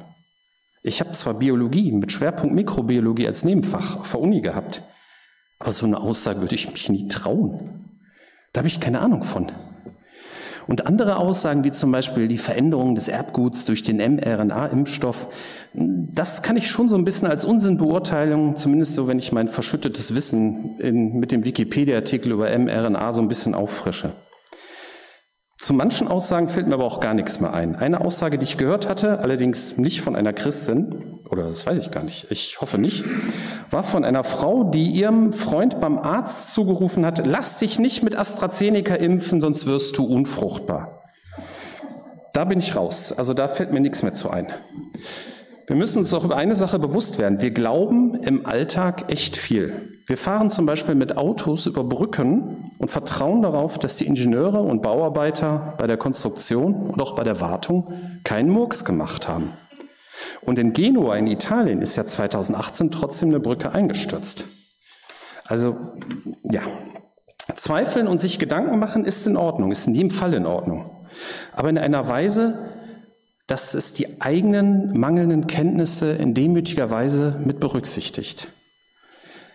Ich 0.83 1.01
habe 1.01 1.13
zwar 1.13 1.35
Biologie 1.35 1.93
mit 1.93 2.13
Schwerpunkt 2.13 2.55
Mikrobiologie 2.55 3.27
als 3.27 3.45
Nebenfach 3.45 4.01
auf 4.01 4.13
der 4.13 4.21
Uni 4.21 4.41
gehabt, 4.41 4.83
aber 5.59 5.73
so 5.73 5.87
eine 5.87 5.99
Aussage 5.99 6.41
würde 6.41 6.55
ich 6.55 6.73
mich 6.73 6.89
nie 6.89 7.09
trauen. 7.09 7.89
Da 8.53 8.61
habe 8.61 8.69
ich 8.69 8.81
keine 8.81 9.01
Ahnung 9.01 9.23
von. 9.23 9.51
Und 10.69 10.87
andere 10.87 11.17
Aussagen, 11.17 11.65
wie 11.65 11.73
zum 11.73 11.91
Beispiel 11.91 12.29
die 12.29 12.37
Veränderung 12.37 12.95
des 12.95 13.09
Erbguts 13.09 13.65
durch 13.65 13.83
den 13.83 13.97
mRNA-Impfstoff, 13.97 15.29
das 15.73 16.43
kann 16.43 16.59
ich 16.59 16.71
schon 16.71 16.91
so 16.91 16.97
ein 16.97 17.05
bisschen 17.05 17.27
als 17.27 17.45
Unsinn 17.47 17.79
beurteilen, 17.79 18.57
zumindest 18.57 18.95
so, 18.95 19.09
wenn 19.09 19.19
ich 19.19 19.33
mein 19.33 19.49
verschüttetes 19.49 20.15
Wissen 20.15 20.79
in, 20.79 21.19
mit 21.19 21.33
dem 21.33 21.45
Wikipedia-Artikel 21.45 22.33
über 22.33 22.57
mRNA 22.57 23.13
so 23.13 23.23
ein 23.23 23.29
bisschen 23.29 23.55
auffrische. 23.55 24.13
Zu 25.61 25.75
manchen 25.75 26.07
Aussagen 26.07 26.49
fällt 26.49 26.69
mir 26.69 26.75
aber 26.75 26.85
auch 26.85 27.01
gar 27.01 27.15
nichts 27.15 27.41
mehr 27.41 27.53
ein. 27.53 27.75
Eine 27.75 28.01
Aussage, 28.01 28.39
die 28.39 28.45
ich 28.45 28.59
gehört 28.59 28.89
hatte, 28.89 29.19
allerdings 29.19 29.77
nicht 29.77 30.03
von 30.03 30.15
einer 30.15 30.33
Christin, 30.33 31.19
oder 31.29 31.49
das 31.49 31.67
weiß 31.67 31.85
ich 31.85 31.91
gar 31.91 32.05
nicht, 32.05 32.31
ich 32.31 32.61
hoffe 32.61 32.79
nicht, 32.79 33.05
war 33.71 33.83
von 33.83 34.05
einer 34.05 34.23
Frau, 34.23 34.63
die 34.63 34.87
ihrem 34.87 35.33
Freund 35.33 35.81
beim 35.81 35.99
Arzt 35.99 36.55
zugerufen 36.55 37.05
hat, 37.05 37.27
lass 37.27 37.59
dich 37.59 37.81
nicht 37.81 38.05
mit 38.05 38.17
AstraZeneca 38.17 38.95
impfen, 38.95 39.41
sonst 39.41 39.67
wirst 39.67 39.99
du 39.99 40.05
unfruchtbar. 40.05 41.03
Da 42.33 42.45
bin 42.45 42.61
ich 42.61 42.77
raus, 42.77 43.13
also 43.19 43.35
da 43.35 43.49
fällt 43.49 43.73
mir 43.73 43.81
nichts 43.81 44.05
mehr 44.05 44.15
zu 44.15 44.31
ein. 44.31 44.47
Wir 45.67 45.75
müssen 45.75 45.99
uns 45.99 46.15
auch 46.15 46.25
über 46.25 46.37
eine 46.37 46.55
Sache 46.55 46.79
bewusst 46.79 47.19
werden. 47.19 47.43
Wir 47.43 47.51
glauben 47.51 48.15
im 48.15 48.47
Alltag 48.47 49.11
echt 49.11 49.37
viel. 49.37 49.98
Wir 50.09 50.17
fahren 50.17 50.51
zum 50.51 50.65
Beispiel 50.65 50.95
mit 50.95 51.19
Autos 51.19 51.67
über 51.67 51.85
Brücken 51.85 52.71
und 52.79 52.91
vertrauen 52.91 53.43
darauf, 53.43 53.79
dass 53.79 53.97
die 53.97 54.07
Ingenieure 54.07 54.63
und 54.63 54.81
Bauarbeiter 54.81 55.75
bei 55.77 55.87
der 55.87 55.99
Konstruktion 55.99 56.75
und 56.75 56.99
auch 57.03 57.15
bei 57.15 57.25
der 57.25 57.43
Wartung 57.43 57.93
keinen 58.25 58.49
Murks 58.49 58.87
gemacht 58.87 59.29
haben. 59.29 59.53
Und 60.41 60.59
in 60.59 60.73
Genua 60.73 61.17
in 61.17 61.27
Italien 61.27 61.83
ist 61.83 61.97
ja 61.97 62.07
2018 62.07 62.91
trotzdem 62.91 63.29
eine 63.29 63.41
Brücke 63.41 63.73
eingestürzt. 63.73 64.47
Also 65.45 65.77
ja, 66.43 66.63
zweifeln 67.55 68.09
und 68.09 68.19
sich 68.19 68.39
Gedanken 68.39 68.79
machen 68.79 69.05
ist 69.05 69.27
in 69.27 69.37
Ordnung, 69.37 69.71
ist 69.73 69.89
in 69.89 69.95
jedem 69.95 70.11
Fall 70.11 70.33
in 70.33 70.47
Ordnung. 70.47 70.89
Aber 71.53 71.69
in 71.69 71.77
einer 71.77 72.09
Weise, 72.09 72.71
dass 73.47 73.75
es 73.75 73.93
die 73.93 74.23
eigenen 74.23 74.99
mangelnden 74.99 75.47
Kenntnisse 75.49 76.13
in 76.13 76.33
demütiger 76.33 76.91
Weise 76.91 77.37
mit 77.45 77.61
berücksichtigt. 77.61 78.49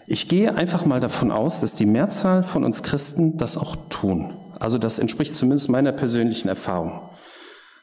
Ich 0.08 0.28
gehe 0.28 0.54
einfach 0.56 0.86
mal 0.86 1.00
davon 1.00 1.32
aus, 1.32 1.62
dass 1.62 1.76
die 1.76 1.86
Mehrzahl 1.86 2.44
von 2.44 2.64
uns 2.64 2.84
Christen 2.84 3.38
das 3.38 3.58
auch 3.58 3.76
tun. 3.90 4.34
Also 4.60 4.78
das 4.78 5.00
entspricht 5.00 5.36
zumindest 5.36 5.70
meiner 5.70 5.92
persönlichen 5.92 6.50
Erfahrung. 6.50 7.00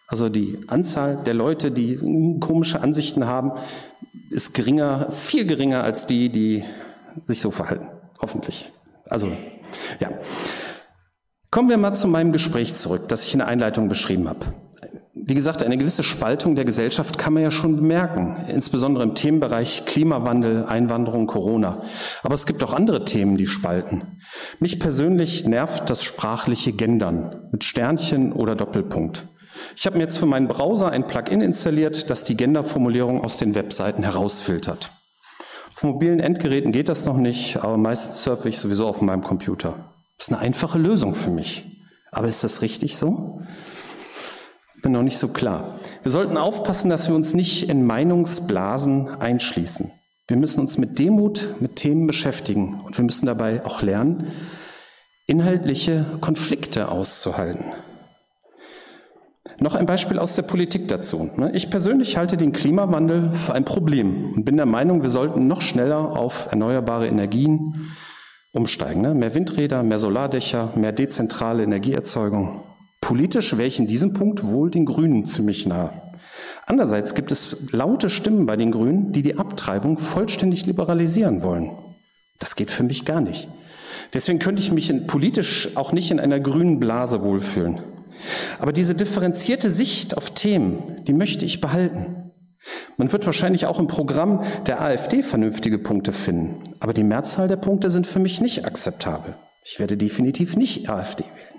Also 0.06 0.28
die 0.28 0.58
Anzahl 0.66 1.22
der 1.24 1.34
Leute, 1.34 1.70
die 1.70 1.96
komische 2.40 2.82
Ansichten 2.82 3.26
haben, 3.26 3.52
ist 4.30 4.54
geringer, 4.54 5.10
viel 5.10 5.46
geringer 5.46 5.84
als 5.84 6.06
die, 6.06 6.28
die 6.28 6.64
sich 7.24 7.40
so 7.40 7.50
verhalten. 7.50 7.88
Hoffentlich. 8.20 8.70
Also, 9.08 9.28
ja. 9.98 10.10
Kommen 11.50 11.68
wir 11.68 11.78
mal 11.78 11.92
zu 11.92 12.06
meinem 12.06 12.32
Gespräch 12.32 12.74
zurück, 12.74 13.08
das 13.08 13.24
ich 13.24 13.32
in 13.32 13.38
der 13.38 13.48
Einleitung 13.48 13.88
beschrieben 13.88 14.28
habe. 14.28 14.46
Wie 15.12 15.34
gesagt, 15.34 15.62
eine 15.64 15.76
gewisse 15.76 16.04
Spaltung 16.04 16.54
der 16.54 16.64
Gesellschaft 16.64 17.18
kann 17.18 17.32
man 17.32 17.42
ja 17.42 17.50
schon 17.50 17.74
bemerken, 17.74 18.36
insbesondere 18.48 19.02
im 19.02 19.16
Themenbereich 19.16 19.84
Klimawandel, 19.84 20.66
Einwanderung, 20.66 21.26
Corona. 21.26 21.82
Aber 22.22 22.34
es 22.34 22.46
gibt 22.46 22.62
auch 22.62 22.72
andere 22.72 23.04
Themen, 23.04 23.36
die 23.36 23.48
spalten. 23.48 24.02
Mich 24.60 24.78
persönlich 24.78 25.46
nervt 25.46 25.90
das 25.90 26.04
sprachliche 26.04 26.72
Gendern 26.72 27.48
mit 27.50 27.64
Sternchen 27.64 28.32
oder 28.32 28.54
Doppelpunkt. 28.54 29.24
Ich 29.76 29.84
habe 29.86 29.96
mir 29.96 30.04
jetzt 30.04 30.16
für 30.16 30.26
meinen 30.26 30.46
Browser 30.46 30.90
ein 30.90 31.06
Plugin 31.08 31.40
installiert, 31.40 32.08
das 32.08 32.22
die 32.22 32.36
Genderformulierung 32.36 33.20
aus 33.20 33.36
den 33.36 33.56
Webseiten 33.56 34.04
herausfiltert. 34.04 34.92
Auf 35.74 35.82
mobilen 35.82 36.20
Endgeräten 36.20 36.70
geht 36.70 36.88
das 36.88 37.04
noch 37.04 37.16
nicht, 37.16 37.56
aber 37.64 37.78
meistens 37.78 38.22
surfe 38.22 38.48
ich 38.48 38.58
sowieso 38.58 38.86
auf 38.86 39.00
meinem 39.00 39.22
Computer. 39.22 39.74
Das 40.18 40.28
ist 40.28 40.32
eine 40.32 40.42
einfache 40.42 40.78
Lösung 40.78 41.14
für 41.14 41.30
mich. 41.30 41.64
Aber 42.12 42.28
ist 42.28 42.44
das 42.44 42.62
richtig 42.62 42.96
so? 42.96 43.42
Bin 44.82 44.92
noch 44.92 45.02
nicht 45.02 45.18
so 45.18 45.28
klar. 45.28 45.78
Wir 46.02 46.10
sollten 46.10 46.36
aufpassen, 46.36 46.90
dass 46.90 47.08
wir 47.08 47.14
uns 47.14 47.34
nicht 47.34 47.68
in 47.68 47.84
Meinungsblasen 47.84 49.08
einschließen. 49.20 49.90
Wir 50.28 50.36
müssen 50.36 50.60
uns 50.60 50.78
mit 50.78 50.98
Demut 50.98 51.56
mit 51.60 51.76
Themen 51.76 52.06
beschäftigen 52.06 52.80
und 52.84 52.96
wir 52.96 53.04
müssen 53.04 53.26
dabei 53.26 53.64
auch 53.64 53.82
lernen, 53.82 54.28
inhaltliche 55.26 56.06
Konflikte 56.20 56.88
auszuhalten. 56.88 57.64
Noch 59.58 59.74
ein 59.74 59.84
Beispiel 59.84 60.18
aus 60.18 60.36
der 60.36 60.42
Politik 60.42 60.88
dazu. 60.88 61.30
Ne? 61.36 61.50
Ich 61.52 61.68
persönlich 61.68 62.16
halte 62.16 62.38
den 62.38 62.52
Klimawandel 62.52 63.32
für 63.32 63.52
ein 63.52 63.64
Problem 63.66 64.32
und 64.34 64.44
bin 64.44 64.56
der 64.56 64.66
Meinung, 64.66 65.02
wir 65.02 65.10
sollten 65.10 65.46
noch 65.48 65.60
schneller 65.60 66.16
auf 66.16 66.46
erneuerbare 66.50 67.06
Energien 67.06 67.90
umsteigen. 68.52 69.02
Ne? 69.02 69.12
Mehr 69.12 69.34
Windräder, 69.34 69.82
mehr 69.82 69.98
Solardächer, 69.98 70.70
mehr 70.76 70.92
dezentrale 70.92 71.62
Energieerzeugung. 71.62 72.62
Politisch 73.10 73.56
wäre 73.56 73.66
ich 73.66 73.80
in 73.80 73.88
diesem 73.88 74.14
Punkt 74.14 74.46
wohl 74.46 74.70
den 74.70 74.86
Grünen 74.86 75.26
ziemlich 75.26 75.66
nah. 75.66 75.92
Andererseits 76.66 77.16
gibt 77.16 77.32
es 77.32 77.72
laute 77.72 78.08
Stimmen 78.08 78.46
bei 78.46 78.56
den 78.56 78.70
Grünen, 78.70 79.10
die 79.10 79.22
die 79.22 79.36
Abtreibung 79.36 79.98
vollständig 79.98 80.64
liberalisieren 80.66 81.42
wollen. 81.42 81.72
Das 82.38 82.54
geht 82.54 82.70
für 82.70 82.84
mich 82.84 83.04
gar 83.04 83.20
nicht. 83.20 83.48
Deswegen 84.14 84.38
könnte 84.38 84.62
ich 84.62 84.70
mich 84.70 84.94
politisch 85.08 85.70
auch 85.74 85.92
nicht 85.92 86.12
in 86.12 86.20
einer 86.20 86.38
grünen 86.38 86.78
Blase 86.78 87.24
wohlfühlen. 87.24 87.80
Aber 88.60 88.72
diese 88.72 88.94
differenzierte 88.94 89.72
Sicht 89.72 90.16
auf 90.16 90.30
Themen, 90.30 91.02
die 91.08 91.12
möchte 91.12 91.44
ich 91.44 91.60
behalten. 91.60 92.30
Man 92.96 93.10
wird 93.10 93.26
wahrscheinlich 93.26 93.66
auch 93.66 93.80
im 93.80 93.88
Programm 93.88 94.44
der 94.68 94.80
AfD 94.80 95.24
vernünftige 95.24 95.80
Punkte 95.80 96.12
finden, 96.12 96.62
aber 96.78 96.94
die 96.94 97.02
Mehrzahl 97.02 97.48
der 97.48 97.56
Punkte 97.56 97.90
sind 97.90 98.06
für 98.06 98.20
mich 98.20 98.40
nicht 98.40 98.66
akzeptabel. 98.66 99.34
Ich 99.64 99.80
werde 99.80 99.96
definitiv 99.96 100.56
nicht 100.56 100.88
AfD 100.88 101.24
wählen. 101.24 101.49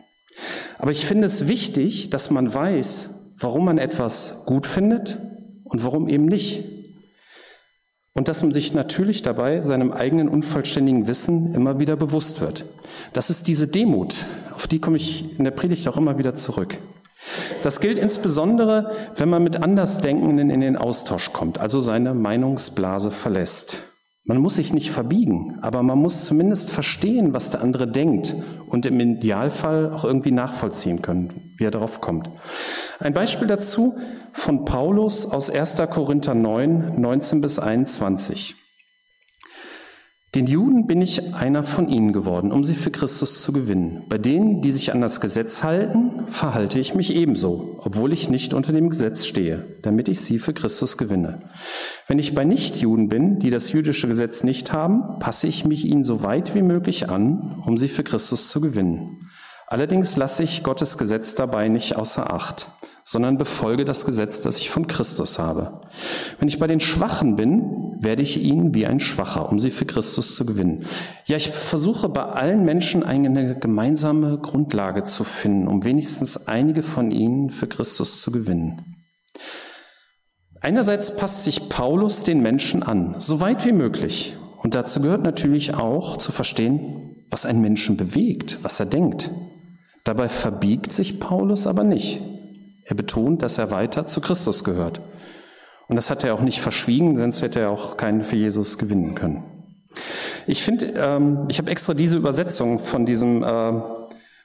Aber 0.78 0.92
ich 0.92 1.06
finde 1.06 1.28
es 1.28 1.48
wichtig, 1.48 2.10
dass 2.10 2.30
man 2.30 2.54
weiß, 2.54 3.34
warum 3.38 3.66
man 3.66 3.78
etwas 3.78 4.44
gut 4.46 4.68
findet 4.68 5.18
und 5.64 5.84
warum 5.84 6.08
eben 6.08 6.26
nicht. 6.26 6.64
Und 8.14 8.28
dass 8.28 8.42
man 8.42 8.52
sich 8.52 8.74
natürlich 8.74 9.22
dabei 9.22 9.62
seinem 9.62 9.92
eigenen 9.92 10.28
unvollständigen 10.28 11.08
Wissen 11.08 11.54
immer 11.56 11.80
wieder 11.80 11.96
bewusst 11.96 12.42
wird. 12.42 12.66
Das 13.14 13.30
ist 13.30 13.48
diese 13.48 13.68
Demut, 13.68 14.16
auf 14.54 14.68
die 14.68 14.80
komme 14.80 14.98
ich 14.98 15.38
in 15.38 15.44
der 15.46 15.52
Predigt 15.52 15.88
auch 15.88 15.98
immer 15.98 16.18
wieder 16.18 16.36
zurück. 16.36 16.78
Das 17.64 17.80
gilt 17.80 17.98
insbesondere, 17.98 18.92
wenn 19.16 19.30
man 19.30 19.44
mit 19.44 19.58
Andersdenkenden 19.58 20.50
in 20.50 20.62
den 20.62 20.76
Austausch 20.76 21.32
kommt, 21.32 21.60
also 21.60 21.80
seine 21.80 22.14
Meinungsblase 22.14 23.12
verlässt. 23.12 23.91
Man 24.32 24.42
muss 24.42 24.56
sich 24.56 24.72
nicht 24.72 24.92
verbiegen, 24.92 25.58
aber 25.60 25.84
man 25.84 25.98
muss 25.98 26.24
zumindest 26.24 26.72
verstehen, 26.72 27.34
was 27.34 27.52
der 27.52 27.62
andere 27.62 27.86
denkt 27.86 28.34
und 28.66 28.86
im 28.86 28.98
Idealfall 28.98 29.92
auch 29.92 30.06
irgendwie 30.06 30.32
nachvollziehen 30.32 31.02
können, 31.02 31.34
wie 31.58 31.66
er 31.66 31.72
darauf 31.72 32.00
kommt. 32.00 32.30
Ein 33.02 33.14
Beispiel 33.14 33.50
dazu 33.50 33.94
von 34.32 34.64
Paulus 34.64 35.30
aus 35.30 35.50
1. 35.50 35.82
Korinther 35.90 36.34
9, 36.34 37.02
19 37.02 37.42
bis 37.42 37.60
21. 37.60 38.56
Den 40.34 40.48
Juden 40.48 40.88
bin 40.88 41.02
ich 41.02 41.36
einer 41.36 41.66
von 41.66 41.90
ihnen 41.90 42.14
geworden, 42.14 42.54
um 42.54 42.64
sie 42.64 42.74
für 42.74 42.90
Christus 42.90 43.42
zu 43.42 43.52
gewinnen. 43.52 44.04
Bei 44.08 44.18
denen, 44.18 44.62
die 44.62 44.72
sich 44.72 44.94
an 44.94 45.02
das 45.02 45.20
Gesetz 45.20 45.62
halten, 45.62 46.26
verhalte 46.30 46.80
ich 46.80 46.96
mich 46.96 47.14
ebenso, 47.14 47.78
obwohl 47.84 48.14
ich 48.14 48.30
nicht 48.30 48.54
unter 48.54 48.72
dem 48.72 48.90
Gesetz 48.90 49.26
stehe, 49.26 49.66
damit 49.82 50.08
ich 50.08 50.22
sie 50.22 50.40
für 50.40 50.54
Christus 50.54 50.98
gewinne. 50.98 51.42
Wenn 52.08 52.18
ich 52.18 52.34
bei 52.34 52.46
Nichtjuden 52.46 53.10
bin, 53.10 53.40
die 53.40 53.50
das 53.50 53.74
jüdische 53.74 54.08
Gesetz 54.08 54.46
nicht 54.46 54.72
haben, 54.72 55.20
passe 55.20 55.48
ich 55.48 55.66
mich 55.66 55.84
ihnen 55.84 56.06
so 56.06 56.24
weit 56.24 56.56
wie 56.56 56.62
möglich 56.62 57.10
an, 57.10 57.62
um 57.66 57.78
sie 57.78 57.90
für 57.90 58.04
Christus 58.04 58.48
zu 58.48 58.62
gewinnen. 58.62 59.30
Allerdings 59.68 60.16
lasse 60.16 60.44
ich 60.44 60.64
Gottes 60.64 60.98
Gesetz 60.98 61.36
dabei 61.36 61.68
nicht 61.68 61.98
außer 61.98 62.34
Acht 62.34 62.68
sondern 63.04 63.38
befolge 63.38 63.86
das 63.86 64.06
Gesetz, 64.06 64.42
das 64.42 64.58
ich 64.58 64.70
von 64.70 64.88
Christus 64.88 65.40
habe. 65.40 65.82
Wenn 66.40 66.48
ich 66.48 66.60
bei 66.60 66.68
den 66.68 66.80
Schwachen 66.80 67.36
bin, 67.36 67.81
werde 68.02 68.24
ich 68.24 68.42
ihnen 68.42 68.74
wie 68.74 68.88
ein 68.88 69.00
Schwacher, 69.00 69.50
um 69.52 69.60
sie 69.60 69.70
für 69.70 69.86
Christus 69.86 70.36
zu 70.36 70.46
gewinnen. 70.46 70.86
Ja, 71.26 71.38
ich 71.38 71.50
versuche 71.50 72.10
bei 72.10 72.24
allen 72.24 72.66
Menschen 72.66 73.04
eine 73.04 73.56
gemeinsame 73.56 74.40
Grundlage 74.40 75.04
zu 75.04 75.24
finden, 75.24 75.68
um 75.68 75.84
wenigstens 75.84 76.48
einige 76.48 76.82
von 76.82 77.12
ihnen 77.12 77.52
für 77.52 77.68
Christus 77.68 78.22
zu 78.22 78.32
gewinnen. 78.32 78.96
Einerseits 80.62 81.16
passt 81.16 81.44
sich 81.44 81.70
Paulus 81.70 82.24
den 82.24 82.42
Menschen 82.42 82.84
an, 82.84 83.16
so 83.20 83.40
weit 83.40 83.66
wie 83.66 83.72
möglich. 83.72 84.36
Und 84.58 84.76
dazu 84.76 85.02
gehört 85.02 85.24
natürlich 85.24 85.74
auch 85.74 86.18
zu 86.18 86.32
verstehen, 86.32 87.16
was 87.30 87.46
einen 87.46 87.62
Menschen 87.62 87.98
bewegt, 87.98 88.60
was 88.62 88.80
er 88.80 88.86
denkt. 88.86 89.32
Dabei 90.04 90.28
verbiegt 90.28 90.92
sich 90.92 91.20
Paulus 91.20 91.68
aber 91.68 91.84
nicht. 91.84 92.22
Er 92.86 92.96
betont, 92.96 93.42
dass 93.42 93.58
er 93.58 93.72
weiter 93.72 94.06
zu 94.06 94.22
Christus 94.22 94.64
gehört. 94.64 95.02
Und 95.92 95.98
das 95.98 96.10
hat 96.10 96.24
er 96.24 96.34
auch 96.34 96.42
nicht 96.42 96.62
verschwiegen, 96.62 97.20
sonst 97.20 97.42
hätte 97.42 97.60
er 97.60 97.70
auch 97.70 97.98
keinen 97.98 98.24
für 98.24 98.38
Jesus 98.38 98.78
gewinnen 98.78 99.14
können. 99.14 99.44
Ich 100.48 100.64
finde, 100.64 100.86
ähm, 100.96 101.44
ich 101.50 101.58
habe 101.58 101.70
extra 101.70 101.94
diese 101.94 102.16
Übersetzung 102.16 102.80
von 102.80 103.06
diesem 103.06 103.44
äh, 103.44 103.74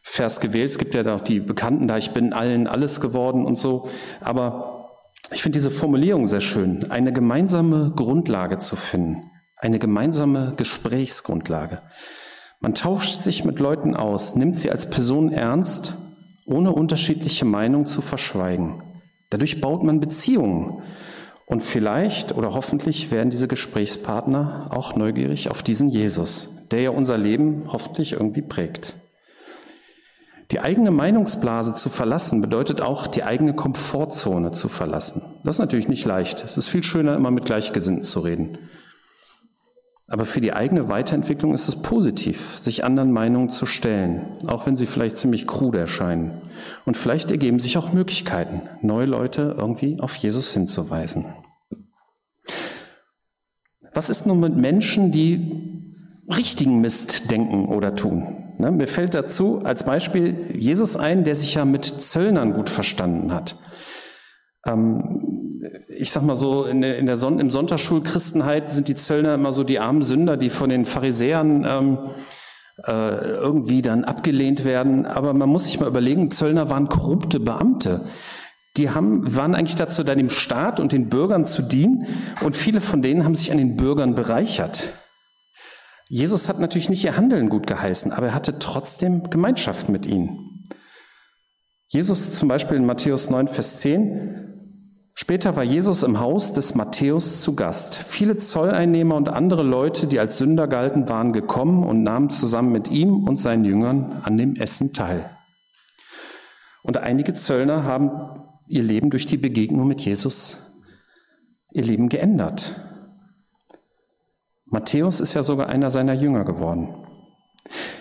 Vers 0.03 0.41
gewählt. 0.41 0.71
Es 0.71 0.77
gibt 0.77 0.93
ja 0.95 1.15
auch 1.15 1.21
die 1.21 1.39
Bekannten 1.39 1.87
da, 1.87 1.99
ich 1.99 2.11
bin 2.11 2.33
allen 2.33 2.67
alles 2.67 3.01
geworden 3.01 3.47
und 3.47 3.57
so. 3.57 3.89
Aber 4.21 4.89
ich 5.31 5.41
finde 5.41 5.59
diese 5.59 5.71
Formulierung 5.71 6.27
sehr 6.27 6.41
schön, 6.41 6.91
eine 6.91 7.13
gemeinsame 7.13 7.93
Grundlage 7.95 8.59
zu 8.59 8.75
finden, 8.75 9.31
eine 9.57 9.79
gemeinsame 9.79 10.55
Gesprächsgrundlage. 10.57 11.81
Man 12.59 12.75
tauscht 12.75 13.23
sich 13.23 13.45
mit 13.45 13.61
Leuten 13.61 13.95
aus, 13.95 14.35
nimmt 14.35 14.59
sie 14.59 14.73
als 14.73 14.91
Person 14.91 15.31
ernst 15.31 15.95
ohne 16.45 16.73
unterschiedliche 16.73 17.45
Meinungen 17.45 17.87
zu 17.87 18.03
verschweigen. 18.03 18.83
Dadurch 19.31 19.61
baut 19.61 19.85
man 19.85 20.01
Beziehungen. 20.01 20.83
Und 21.47 21.63
vielleicht 21.63 22.37
oder 22.37 22.55
hoffentlich 22.55 23.13
werden 23.13 23.31
diese 23.31 23.47
Gesprächspartner 23.47 24.67
auch 24.71 24.97
neugierig 24.97 25.49
auf 25.49 25.63
diesen 25.63 25.89
Jesus, 25.89 26.67
der 26.73 26.83
ja 26.83 26.91
unser 26.91 27.17
Leben 27.17 27.63
hoffentlich 27.69 28.15
irgendwie 28.15 28.43
prägt. 28.43 28.95
Die 30.51 30.61
eigene 30.61 30.91
Meinungsblase 30.91 31.75
zu 31.75 31.89
verlassen 31.89 32.41
bedeutet 32.41 32.81
auch, 32.81 33.07
die 33.07 33.23
eigene 33.25 33.55
Komfortzone 33.55 34.53
zu 34.53 34.69
verlassen. 34.69 35.23
Das 35.45 35.57
ist 35.57 35.61
natürlich 35.61 35.89
nicht 35.89 36.05
leicht. 36.05 36.45
Es 36.45 36.57
ist 36.57 36.69
viel 36.69 36.85
schöner, 36.85 37.17
immer 37.17 37.31
mit 37.31 37.45
Gleichgesinnten 37.45 38.05
zu 38.05 38.21
reden. 38.21 38.59
Aber 40.09 40.25
für 40.25 40.41
die 40.41 40.53
eigene 40.53 40.89
Weiterentwicklung 40.89 41.53
ist 41.53 41.69
es 41.69 41.83
positiv, 41.83 42.59
sich 42.59 42.85
anderen 42.85 43.11
Meinungen 43.11 43.51
zu 43.51 43.67
stellen, 43.67 44.23
auch 44.47 44.67
wenn 44.67 44.77
sie 44.77 44.87
vielleicht 44.87 45.17
ziemlich 45.17 45.49
krude 45.49 45.81
erscheinen. 45.81 46.31
Und 46.85 46.97
vielleicht 46.97 47.31
ergeben 47.31 47.59
sich 47.59 47.79
auch 47.79 47.93
Möglichkeiten, 47.93 48.63
neue 48.83 49.07
Leute 49.07 49.55
irgendwie 49.57 50.01
auf 50.01 50.15
Jesus 50.17 50.53
hinzuweisen. 50.53 51.27
Was 53.93 54.11
ist 54.11 54.27
nun 54.27 54.41
mit 54.41 54.57
Menschen, 54.57 55.11
die 55.11 55.83
richtigen 56.29 56.81
Mist 56.81 57.31
denken 57.31 57.67
oder 57.67 57.95
tun? 57.95 58.45
Ne, 58.59 58.71
mir 58.71 58.87
fällt 58.87 59.15
dazu 59.15 59.63
als 59.65 59.85
Beispiel 59.85 60.35
Jesus 60.55 60.97
ein, 60.97 61.25
der 61.25 61.35
sich 61.35 61.55
ja 61.55 61.65
mit 61.65 61.85
Zöllnern 61.85 62.55
gut 62.55 62.71
verstanden 62.71 63.33
hat. 63.33 63.57
Ähm, 64.67 65.53
ich 65.89 66.11
sag 66.11 66.23
mal 66.23 66.37
so, 66.37 66.65
in 66.65 66.81
der, 66.81 66.99
in 66.99 67.15
Son 67.17 67.39
im 67.39 67.51
Sonntagsschulchristenheit 67.51 68.71
sind 68.71 68.89
die 68.89 68.95
Zöllner 68.95 69.35
immer 69.35 69.53
so 69.53 69.65
die 69.65 69.79
armen 69.79 70.03
Sünder, 70.03 70.37
die 70.37 70.51
von 70.51 70.71
den 70.71 70.85
Pharisäern 70.85 71.65
ähm, 71.67 71.99
äh, 71.99 72.11
irgendwie 72.85 73.83
dann 73.83 74.05
abgelehnt 74.05 74.65
werden. 74.65 75.07
Aber 75.07 75.33
man 75.33 75.49
muss 75.49 75.65
sich 75.65 75.81
mal 75.81 75.89
überlegen, 75.89 76.31
Zöllner 76.31 76.71
waren 76.71 76.89
korrupte 76.89 77.41
Beamte. 77.41 78.01
Die 78.77 78.91
haben, 78.91 79.35
waren 79.35 79.55
eigentlich 79.55 79.77
dazu 79.77 80.05
da, 80.05 80.15
dem 80.15 80.29
Staat 80.29 80.81
und 80.81 80.93
den 80.93 81.09
Bürgern 81.09 81.45
zu 81.45 81.63
dienen. 81.63 82.07
Und 82.43 82.57
viele 82.57 82.81
von 82.81 83.01
denen 83.01 83.25
haben 83.25 83.35
sich 83.35 83.51
an 83.51 83.59
den 83.59 83.77
Bürgern 83.77 84.15
bereichert. 84.15 84.85
Jesus 86.09 86.49
hat 86.49 86.61
natürlich 86.61 86.91
nicht 86.91 87.05
ihr 87.05 87.17
Handeln 87.17 87.49
gut 87.49 87.67
geheißen, 87.67 88.13
aber 88.13 88.29
er 88.29 88.35
hatte 88.35 88.59
trotzdem 88.59 89.29
Gemeinschaft 89.31 89.89
mit 89.89 90.07
ihnen. 90.07 90.65
Jesus 91.89 92.35
zum 92.39 92.49
Beispiel 92.49 92.77
in 92.77 92.87
Matthäus 92.87 93.31
9, 93.31 93.49
Vers 93.49 93.81
10 93.81 94.56
Später 95.19 95.57
war 95.57 95.63
Jesus 95.63 96.03
im 96.03 96.21
Haus 96.21 96.53
des 96.53 96.75
Matthäus 96.75 97.41
zu 97.41 97.57
Gast. 97.57 97.97
Viele 97.97 98.37
Zolleinnehmer 98.37 99.17
und 99.17 99.31
andere 99.31 99.63
Leute, 99.63 100.09
die 100.09 100.21
als 100.21 100.37
Sünder 100.37 100.69
galten, 100.69 101.09
waren 101.09 101.33
gekommen 101.33 101.85
und 101.85 102.03
nahmen 102.03 102.29
zusammen 102.29 102.71
mit 102.71 102.91
ihm 102.91 103.25
und 103.25 103.39
seinen 103.39 103.65
Jüngern 103.65 104.21
an 104.25 104.37
dem 104.37 104.57
Essen 104.57 104.93
teil. 104.93 105.25
Und 106.83 106.99
einige 106.99 107.33
Zöllner 107.33 107.85
haben 107.85 108.11
ihr 108.69 108.83
Leben 108.83 109.09
durch 109.09 109.25
die 109.25 109.39
Begegnung 109.39 109.89
mit 109.89 110.03
Jesus, 110.03 110.83
ihr 111.73 111.85
Leben 111.85 112.11
geändert. 112.11 112.75
Matthäus 114.67 115.21
ist 115.21 115.33
ja 115.33 115.43
sogar 115.43 115.71
einer 115.71 115.91
seiner 115.91 116.13
Jünger 116.13 116.45
geworden. 116.45 116.95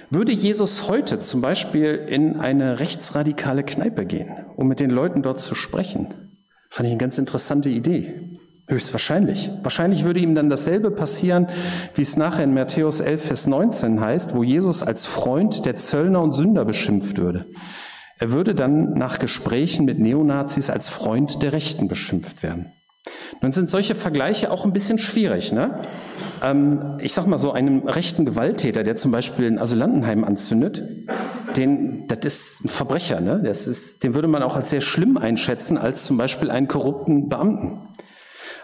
Würde 0.09 0.33
Jesus 0.33 0.89
heute 0.89 1.21
zum 1.21 1.39
Beispiel 1.39 1.95
in 1.95 2.41
eine 2.41 2.81
rechtsradikale 2.81 3.63
Kneipe 3.63 4.05
gehen, 4.05 4.31
um 4.57 4.67
mit 4.67 4.81
den 4.81 4.89
Leuten 4.89 5.21
dort 5.21 5.39
zu 5.39 5.55
sprechen, 5.55 6.13
Fand 6.75 6.87
ich 6.87 6.91
eine 6.91 6.99
ganz 6.99 7.17
interessante 7.17 7.69
Idee. 7.69 8.11
Höchstwahrscheinlich. 8.67 9.49
Wahrscheinlich 9.63 10.03
würde 10.03 10.19
ihm 10.19 10.35
dann 10.35 10.49
dasselbe 10.49 10.91
passieren, 10.91 11.47
wie 11.93 12.01
es 12.01 12.17
nachher 12.17 12.43
in 12.43 12.53
Matthäus 12.53 12.99
11, 12.99 13.27
Vers 13.27 13.47
19 13.47 14.01
heißt, 14.01 14.35
wo 14.35 14.43
Jesus 14.43 14.83
als 14.83 15.05
Freund 15.05 15.65
der 15.65 15.77
Zöllner 15.77 16.21
und 16.21 16.33
Sünder 16.33 16.65
beschimpft 16.65 17.17
würde. 17.17 17.45
Er 18.19 18.31
würde 18.31 18.53
dann 18.53 18.89
nach 18.91 19.19
Gesprächen 19.19 19.85
mit 19.85 19.99
Neonazis 19.99 20.69
als 20.69 20.89
Freund 20.89 21.41
der 21.41 21.53
Rechten 21.53 21.87
beschimpft 21.87 22.43
werden. 22.43 22.65
Nun 23.41 23.53
sind 23.53 23.69
solche 23.69 23.95
Vergleiche 23.95 24.51
auch 24.51 24.65
ein 24.65 24.73
bisschen 24.73 24.97
schwierig. 24.97 25.53
Ne? 25.53 25.79
Ähm, 26.43 26.97
ich 26.99 27.13
sag 27.13 27.25
mal 27.25 27.37
so, 27.37 27.53
einem 27.53 27.87
rechten 27.87 28.25
Gewalttäter, 28.25 28.83
der 28.83 28.97
zum 28.97 29.11
Beispiel 29.11 29.47
ein 29.47 29.59
Asylantenheim 29.59 30.25
anzündet, 30.25 30.83
den, 31.57 32.07
das 32.07 32.19
ist 32.25 32.65
ein 32.65 32.69
Verbrecher, 32.69 33.21
ne? 33.21 33.41
Das 33.43 33.67
ist, 33.67 34.03
den 34.03 34.13
würde 34.13 34.27
man 34.27 34.43
auch 34.43 34.55
als 34.55 34.69
sehr 34.69 34.81
schlimm 34.81 35.17
einschätzen, 35.17 35.77
als 35.77 36.03
zum 36.05 36.17
Beispiel 36.17 36.51
einen 36.51 36.67
korrupten 36.67 37.29
Beamten. 37.29 37.79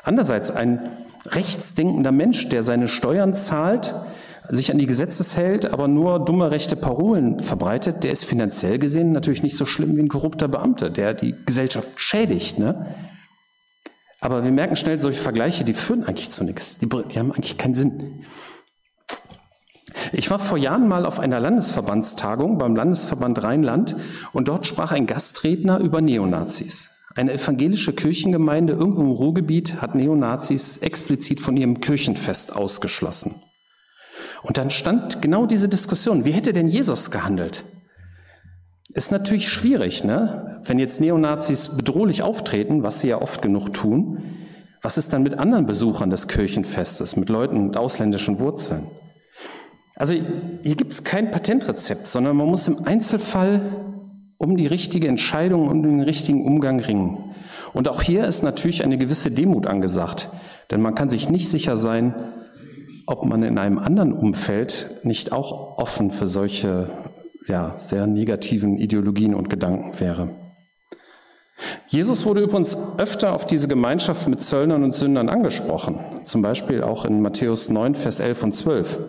Andererseits 0.03 0.51
ein 0.51 0.79
rechtsdenkender 1.25 2.11
Mensch, 2.11 2.49
der 2.49 2.63
seine 2.63 2.87
Steuern 2.87 3.33
zahlt, 3.33 3.93
sich 4.49 4.71
an 4.71 4.77
die 4.77 4.87
Gesetze 4.87 5.23
hält, 5.37 5.71
aber 5.71 5.87
nur 5.87 6.23
dumme 6.23 6.51
rechte 6.51 6.75
Parolen 6.75 7.39
verbreitet, 7.39 8.03
der 8.03 8.11
ist 8.11 8.25
finanziell 8.25 8.79
gesehen 8.79 9.11
natürlich 9.11 9.43
nicht 9.43 9.55
so 9.55 9.65
schlimm 9.65 9.95
wie 9.95 10.01
ein 10.01 10.09
korrupter 10.09 10.47
Beamter, 10.47 10.89
der 10.89 11.13
die 11.13 11.35
Gesellschaft 11.45 11.91
schädigt. 11.95 12.59
Ne? 12.59 12.87
Aber 14.19 14.43
wir 14.43 14.51
merken 14.51 14.75
schnell, 14.75 14.99
solche 14.99 15.21
Vergleiche, 15.21 15.63
die 15.63 15.73
führen 15.73 16.03
eigentlich 16.03 16.31
zu 16.31 16.43
nichts. 16.43 16.79
Die, 16.79 16.87
die 16.87 17.19
haben 17.19 17.31
eigentlich 17.31 17.57
keinen 17.57 17.75
Sinn. 17.75 18.25
Ich 20.13 20.29
war 20.29 20.39
vor 20.39 20.57
Jahren 20.57 20.87
mal 20.87 21.05
auf 21.05 21.19
einer 21.19 21.39
Landesverbandstagung 21.39 22.57
beim 22.57 22.75
Landesverband 22.75 23.43
Rheinland 23.43 23.95
und 24.33 24.49
dort 24.49 24.67
sprach 24.67 24.91
ein 24.91 25.07
Gastredner 25.07 25.79
über 25.79 26.01
Neonazis. 26.01 26.89
Eine 27.15 27.33
evangelische 27.33 27.93
Kirchengemeinde 27.93 28.73
irgendwo 28.73 29.01
im 29.01 29.11
Ruhrgebiet 29.11 29.81
hat 29.81 29.95
Neonazis 29.95 30.77
explizit 30.77 31.39
von 31.39 31.55
ihrem 31.55 31.79
Kirchenfest 31.79 32.55
ausgeschlossen. 32.55 33.35
Und 34.43 34.57
dann 34.57 34.69
stand 34.69 35.21
genau 35.21 35.45
diese 35.45 35.69
Diskussion. 35.69 36.25
Wie 36.25 36.31
hätte 36.31 36.51
denn 36.51 36.67
Jesus 36.67 37.11
gehandelt? 37.11 37.63
Ist 38.93 39.11
natürlich 39.11 39.47
schwierig, 39.47 40.03
ne? 40.03 40.61
Wenn 40.65 40.79
jetzt 40.79 40.99
Neonazis 40.99 41.77
bedrohlich 41.77 42.23
auftreten, 42.23 42.83
was 42.83 42.99
sie 42.99 43.09
ja 43.09 43.21
oft 43.21 43.41
genug 43.41 43.73
tun, 43.73 44.21
was 44.81 44.97
ist 44.97 45.13
dann 45.13 45.23
mit 45.23 45.37
anderen 45.37 45.65
Besuchern 45.65 46.09
des 46.09 46.27
Kirchenfestes, 46.27 47.15
mit 47.15 47.29
Leuten 47.29 47.67
mit 47.67 47.77
ausländischen 47.77 48.39
Wurzeln? 48.39 48.87
Also 50.01 50.15
hier 50.63 50.75
gibt 50.75 50.93
es 50.93 51.03
kein 51.03 51.29
Patentrezept, 51.29 52.07
sondern 52.07 52.35
man 52.35 52.47
muss 52.47 52.67
im 52.67 52.87
Einzelfall 52.87 53.61
um 54.39 54.57
die 54.57 54.65
richtige 54.65 55.07
Entscheidung 55.07 55.67
und 55.67 55.83
den 55.83 56.01
richtigen 56.01 56.43
Umgang 56.43 56.79
ringen. 56.79 57.19
Und 57.73 57.87
auch 57.87 58.01
hier 58.01 58.25
ist 58.25 58.41
natürlich 58.41 58.83
eine 58.83 58.97
gewisse 58.97 59.29
Demut 59.29 59.67
angesagt, 59.67 60.29
denn 60.71 60.81
man 60.81 60.95
kann 60.95 61.07
sich 61.07 61.29
nicht 61.29 61.49
sicher 61.49 61.77
sein, 61.77 62.15
ob 63.05 63.27
man 63.27 63.43
in 63.43 63.59
einem 63.59 63.77
anderen 63.77 64.11
Umfeld 64.11 64.89
nicht 65.03 65.33
auch 65.33 65.77
offen 65.77 66.09
für 66.09 66.25
solche 66.25 66.89
ja, 67.47 67.75
sehr 67.77 68.07
negativen 68.07 68.77
Ideologien 68.77 69.35
und 69.35 69.51
Gedanken 69.51 69.99
wäre. 69.99 70.29
Jesus 71.89 72.25
wurde 72.25 72.41
übrigens 72.41 72.75
öfter 72.97 73.33
auf 73.33 73.45
diese 73.45 73.67
Gemeinschaft 73.67 74.27
mit 74.27 74.41
Zöllnern 74.41 74.83
und 74.83 74.95
Sündern 74.95 75.29
angesprochen, 75.29 75.99
zum 76.23 76.41
Beispiel 76.41 76.81
auch 76.81 77.05
in 77.05 77.21
Matthäus 77.21 77.69
9, 77.69 77.93
Vers 77.93 78.19
11 78.19 78.43
und 78.43 78.55
12. 78.55 78.99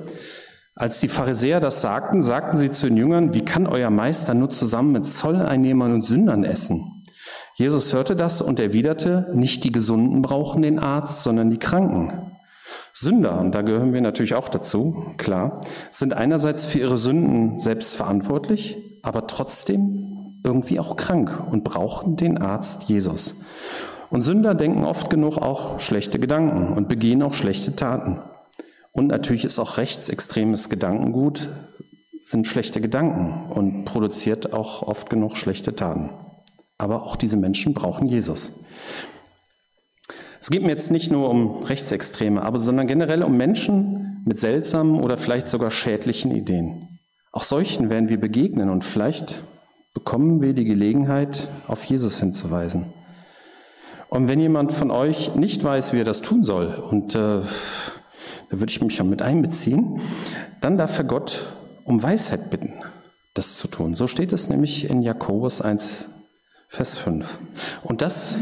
Als 0.74 1.00
die 1.00 1.08
Pharisäer 1.08 1.60
das 1.60 1.82
sagten, 1.82 2.22
sagten 2.22 2.56
sie 2.56 2.70
zu 2.70 2.86
den 2.86 2.96
Jüngern, 2.96 3.34
wie 3.34 3.44
kann 3.44 3.66
euer 3.66 3.90
Meister 3.90 4.32
nur 4.32 4.48
zusammen 4.48 4.92
mit 4.92 5.06
Zolleinnehmern 5.06 5.92
und 5.92 6.02
Sündern 6.02 6.44
essen? 6.44 7.02
Jesus 7.56 7.92
hörte 7.92 8.16
das 8.16 8.40
und 8.40 8.58
erwiderte, 8.58 9.30
nicht 9.34 9.64
die 9.64 9.72
Gesunden 9.72 10.22
brauchen 10.22 10.62
den 10.62 10.78
Arzt, 10.78 11.22
sondern 11.22 11.50
die 11.50 11.58
Kranken. 11.58 12.12
Sünder, 12.94 13.38
und 13.38 13.54
da 13.54 13.60
gehören 13.60 13.92
wir 13.92 14.00
natürlich 14.00 14.34
auch 14.34 14.48
dazu, 14.48 15.04
klar, 15.18 15.60
sind 15.90 16.14
einerseits 16.14 16.64
für 16.64 16.78
ihre 16.78 16.96
Sünden 16.96 17.58
selbst 17.58 17.94
verantwortlich, 17.94 18.78
aber 19.02 19.26
trotzdem 19.26 20.40
irgendwie 20.42 20.80
auch 20.80 20.96
krank 20.96 21.32
und 21.50 21.64
brauchen 21.64 22.16
den 22.16 22.38
Arzt 22.38 22.84
Jesus. 22.84 23.44
Und 24.08 24.22
Sünder 24.22 24.54
denken 24.54 24.84
oft 24.84 25.10
genug 25.10 25.36
auch 25.36 25.80
schlechte 25.80 26.18
Gedanken 26.18 26.72
und 26.72 26.88
begehen 26.88 27.22
auch 27.22 27.34
schlechte 27.34 27.76
Taten. 27.76 28.20
Und 28.92 29.06
natürlich 29.06 29.44
ist 29.44 29.58
auch 29.58 29.78
rechtsextremes 29.78 30.68
Gedankengut, 30.68 31.48
sind 32.24 32.46
schlechte 32.46 32.80
Gedanken 32.80 33.50
und 33.50 33.84
produziert 33.84 34.52
auch 34.52 34.82
oft 34.82 35.10
genug 35.10 35.36
schlechte 35.36 35.74
Taten. 35.74 36.10
Aber 36.78 37.02
auch 37.02 37.16
diese 37.16 37.36
Menschen 37.36 37.74
brauchen 37.74 38.08
Jesus. 38.08 38.64
Es 40.40 40.50
geht 40.50 40.62
mir 40.62 40.70
jetzt 40.70 40.90
nicht 40.90 41.10
nur 41.12 41.30
um 41.30 41.62
Rechtsextreme, 41.62 42.42
aber 42.42 42.58
sondern 42.58 42.86
generell 42.86 43.22
um 43.22 43.36
Menschen 43.36 44.22
mit 44.26 44.38
seltsamen 44.40 45.00
oder 45.00 45.16
vielleicht 45.16 45.48
sogar 45.48 45.70
schädlichen 45.70 46.34
Ideen. 46.34 46.98
Auch 47.30 47.44
solchen 47.44 47.90
werden 47.90 48.08
wir 48.08 48.20
begegnen 48.20 48.68
und 48.68 48.84
vielleicht 48.84 49.40
bekommen 49.94 50.42
wir 50.42 50.52
die 50.52 50.64
Gelegenheit, 50.64 51.48
auf 51.66 51.84
Jesus 51.84 52.18
hinzuweisen. 52.18 52.86
Und 54.08 54.28
wenn 54.28 54.40
jemand 54.40 54.72
von 54.72 54.90
euch 54.90 55.34
nicht 55.36 55.64
weiß, 55.64 55.92
wie 55.92 56.00
er 56.00 56.04
das 56.04 56.20
tun 56.20 56.44
soll 56.44 56.66
und 56.66 57.14
äh, 57.14 57.40
da 58.52 58.60
würde 58.60 58.70
ich 58.70 58.82
mich 58.82 58.94
schon 58.94 59.08
mit 59.08 59.22
einbeziehen, 59.22 60.02
dann 60.60 60.76
darf 60.76 60.98
er 60.98 61.04
Gott 61.04 61.46
um 61.84 62.02
Weisheit 62.02 62.50
bitten, 62.50 62.74
das 63.32 63.56
zu 63.56 63.66
tun. 63.66 63.94
So 63.94 64.06
steht 64.06 64.30
es 64.30 64.50
nämlich 64.50 64.90
in 64.90 65.00
Jakobus 65.00 65.62
1, 65.62 66.10
Vers 66.68 66.94
5. 66.94 67.38
Und 67.82 68.02
das 68.02 68.34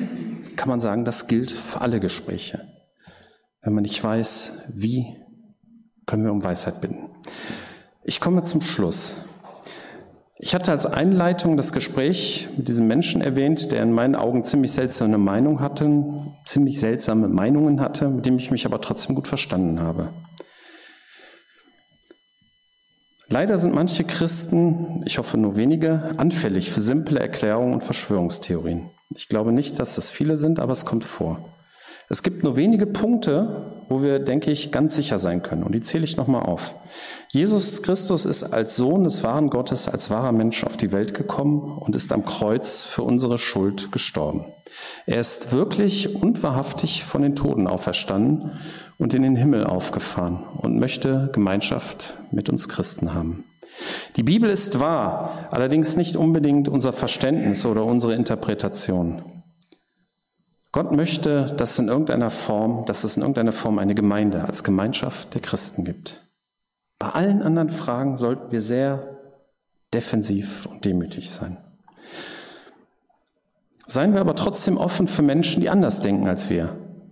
kann 0.56 0.68
man 0.68 0.80
sagen, 0.80 1.04
das 1.04 1.28
gilt 1.28 1.52
für 1.52 1.80
alle 1.80 2.00
Gespräche. 2.00 2.66
Wenn 3.62 3.72
man 3.72 3.82
nicht 3.82 4.02
weiß, 4.02 4.72
wie, 4.74 5.16
können 6.06 6.24
wir 6.24 6.32
um 6.32 6.42
Weisheit 6.42 6.80
bitten. 6.80 7.08
Ich 8.02 8.18
komme 8.18 8.42
zum 8.42 8.62
Schluss. 8.62 9.26
Ich 10.42 10.54
hatte 10.54 10.70
als 10.70 10.86
Einleitung 10.86 11.58
das 11.58 11.74
Gespräch 11.74 12.48
mit 12.56 12.66
diesem 12.68 12.86
Menschen 12.86 13.20
erwähnt, 13.20 13.72
der 13.72 13.82
in 13.82 13.92
meinen 13.92 14.16
Augen 14.16 14.42
ziemlich 14.42 14.72
seltsame 14.72 15.18
Meinung 15.18 15.60
hatte, 15.60 15.86
ziemlich 16.46 16.80
seltsame 16.80 17.28
Meinungen 17.28 17.82
hatte, 17.82 18.08
mit 18.08 18.24
dem 18.24 18.38
ich 18.38 18.50
mich 18.50 18.64
aber 18.64 18.80
trotzdem 18.80 19.14
gut 19.14 19.28
verstanden 19.28 19.80
habe. 19.80 20.08
Leider 23.28 23.58
sind 23.58 23.74
manche 23.74 24.04
Christen, 24.04 25.02
ich 25.04 25.18
hoffe 25.18 25.36
nur 25.36 25.56
wenige, 25.56 26.14
anfällig 26.16 26.70
für 26.70 26.80
simple 26.80 27.20
Erklärungen 27.20 27.74
und 27.74 27.84
Verschwörungstheorien. 27.84 28.88
Ich 29.14 29.28
glaube 29.28 29.52
nicht, 29.52 29.78
dass 29.78 29.98
es 29.98 30.08
viele 30.08 30.36
sind, 30.36 30.58
aber 30.58 30.72
es 30.72 30.86
kommt 30.86 31.04
vor. 31.04 31.38
Es 32.08 32.22
gibt 32.22 32.42
nur 32.42 32.56
wenige 32.56 32.86
Punkte, 32.86 33.66
wo 33.88 34.02
wir, 34.02 34.18
denke 34.18 34.50
ich, 34.50 34.72
ganz 34.72 34.96
sicher 34.96 35.18
sein 35.18 35.42
können. 35.42 35.62
Und 35.62 35.74
die 35.74 35.80
zähle 35.80 36.02
ich 36.02 36.16
nochmal 36.16 36.42
auf. 36.42 36.74
Jesus 37.32 37.82
Christus 37.82 38.24
ist 38.24 38.42
als 38.42 38.74
Sohn 38.74 39.04
des 39.04 39.22
wahren 39.22 39.50
Gottes, 39.50 39.86
als 39.86 40.10
wahrer 40.10 40.32
Mensch 40.32 40.64
auf 40.64 40.76
die 40.76 40.90
Welt 40.90 41.14
gekommen 41.14 41.78
und 41.78 41.94
ist 41.94 42.10
am 42.12 42.24
Kreuz 42.24 42.82
für 42.82 43.02
unsere 43.02 43.38
Schuld 43.38 43.92
gestorben. 43.92 44.44
Er 45.06 45.20
ist 45.20 45.52
wirklich 45.52 46.16
und 46.16 46.42
wahrhaftig 46.42 47.04
von 47.04 47.22
den 47.22 47.36
Toten 47.36 47.68
auferstanden 47.68 48.50
und 48.98 49.14
in 49.14 49.22
den 49.22 49.36
Himmel 49.36 49.64
aufgefahren 49.64 50.42
und 50.56 50.80
möchte 50.80 51.30
Gemeinschaft 51.32 52.14
mit 52.32 52.48
uns 52.48 52.68
Christen 52.68 53.14
haben. 53.14 53.44
Die 54.16 54.24
Bibel 54.24 54.50
ist 54.50 54.80
wahr, 54.80 55.46
allerdings 55.52 55.96
nicht 55.96 56.16
unbedingt 56.16 56.68
unser 56.68 56.92
Verständnis 56.92 57.64
oder 57.64 57.84
unsere 57.84 58.16
Interpretation. 58.16 59.22
Gott 60.72 60.90
möchte, 60.90 61.44
dass 61.56 61.78
in 61.78 61.86
irgendeiner 61.86 62.32
Form, 62.32 62.86
dass 62.86 63.04
es 63.04 63.16
in 63.16 63.22
irgendeiner 63.22 63.52
Form 63.52 63.78
eine 63.78 63.94
Gemeinde 63.94 64.44
als 64.44 64.64
Gemeinschaft 64.64 65.32
der 65.34 65.42
Christen 65.42 65.84
gibt. 65.84 66.20
Bei 67.00 67.08
allen 67.08 67.40
anderen 67.42 67.70
Fragen 67.70 68.18
sollten 68.18 68.52
wir 68.52 68.60
sehr 68.60 69.02
defensiv 69.94 70.66
und 70.66 70.84
demütig 70.84 71.30
sein. 71.30 71.56
Seien 73.86 74.12
wir 74.12 74.20
aber 74.20 74.36
trotzdem 74.36 74.76
offen 74.76 75.08
für 75.08 75.22
Menschen, 75.22 75.62
die 75.62 75.70
anders 75.70 76.02
denken 76.02 76.28
als 76.28 76.50
wir. 76.50 76.68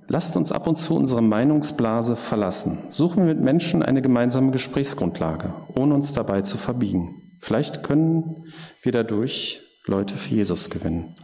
Lasst 0.07 0.37
uns 0.37 0.53
ab 0.53 0.67
und 0.67 0.77
zu 0.77 0.95
unsere 0.95 1.23
Meinungsblase 1.23 2.17
verlassen. 2.17 2.79
Suchen 2.91 3.27
wir 3.27 3.35
mit 3.35 3.43
Menschen 3.43 3.83
eine 3.83 4.03
gemeinsame 4.03 4.51
Gesprächsgrundlage, 4.51 5.55
ohne 5.75 5.95
uns 5.95 6.13
dabei 6.13 6.43
zu 6.43 6.59
verbiegen. 6.59 7.15
Vielleicht 7.41 7.83
können 7.83 8.45
wir 8.83 8.93
dadurch 8.93 9.61
Leute 9.87 10.15
für 10.17 10.35
Jesus 10.35 10.69
gewinnen. 10.69 11.15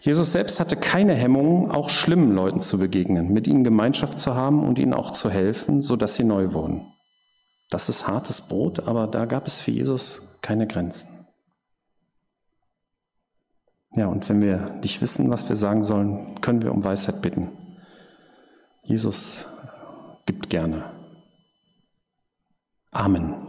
Jesus 0.00 0.32
selbst 0.32 0.58
hatte 0.58 0.74
keine 0.74 1.14
Hemmungen, 1.14 1.70
auch 1.70 1.90
schlimmen 1.90 2.34
Leuten 2.34 2.60
zu 2.60 2.78
begegnen, 2.78 3.32
mit 3.32 3.46
ihnen 3.46 3.62
Gemeinschaft 3.62 4.18
zu 4.18 4.34
haben 4.34 4.66
und 4.66 4.80
ihnen 4.80 4.94
auch 4.94 5.12
zu 5.12 5.30
helfen, 5.30 5.80
sodass 5.80 6.16
sie 6.16 6.24
neu 6.24 6.52
wurden. 6.52 6.82
Das 7.70 7.88
ist 7.88 8.06
hartes 8.06 8.42
Brot, 8.42 8.86
aber 8.86 9.06
da 9.06 9.24
gab 9.24 9.46
es 9.46 9.58
für 9.58 9.70
Jesus 9.70 10.38
keine 10.42 10.66
Grenzen. 10.66 11.08
Ja, 13.96 14.06
und 14.06 14.28
wenn 14.28 14.42
wir 14.42 14.74
nicht 14.82 15.00
wissen, 15.00 15.30
was 15.30 15.48
wir 15.48 15.56
sagen 15.56 15.84
sollen, 15.84 16.40
können 16.40 16.62
wir 16.62 16.72
um 16.72 16.82
Weisheit 16.82 17.22
bitten. 17.22 17.48
Jesus 18.82 19.46
gibt 20.26 20.50
gerne. 20.50 20.84
Amen. 22.90 23.43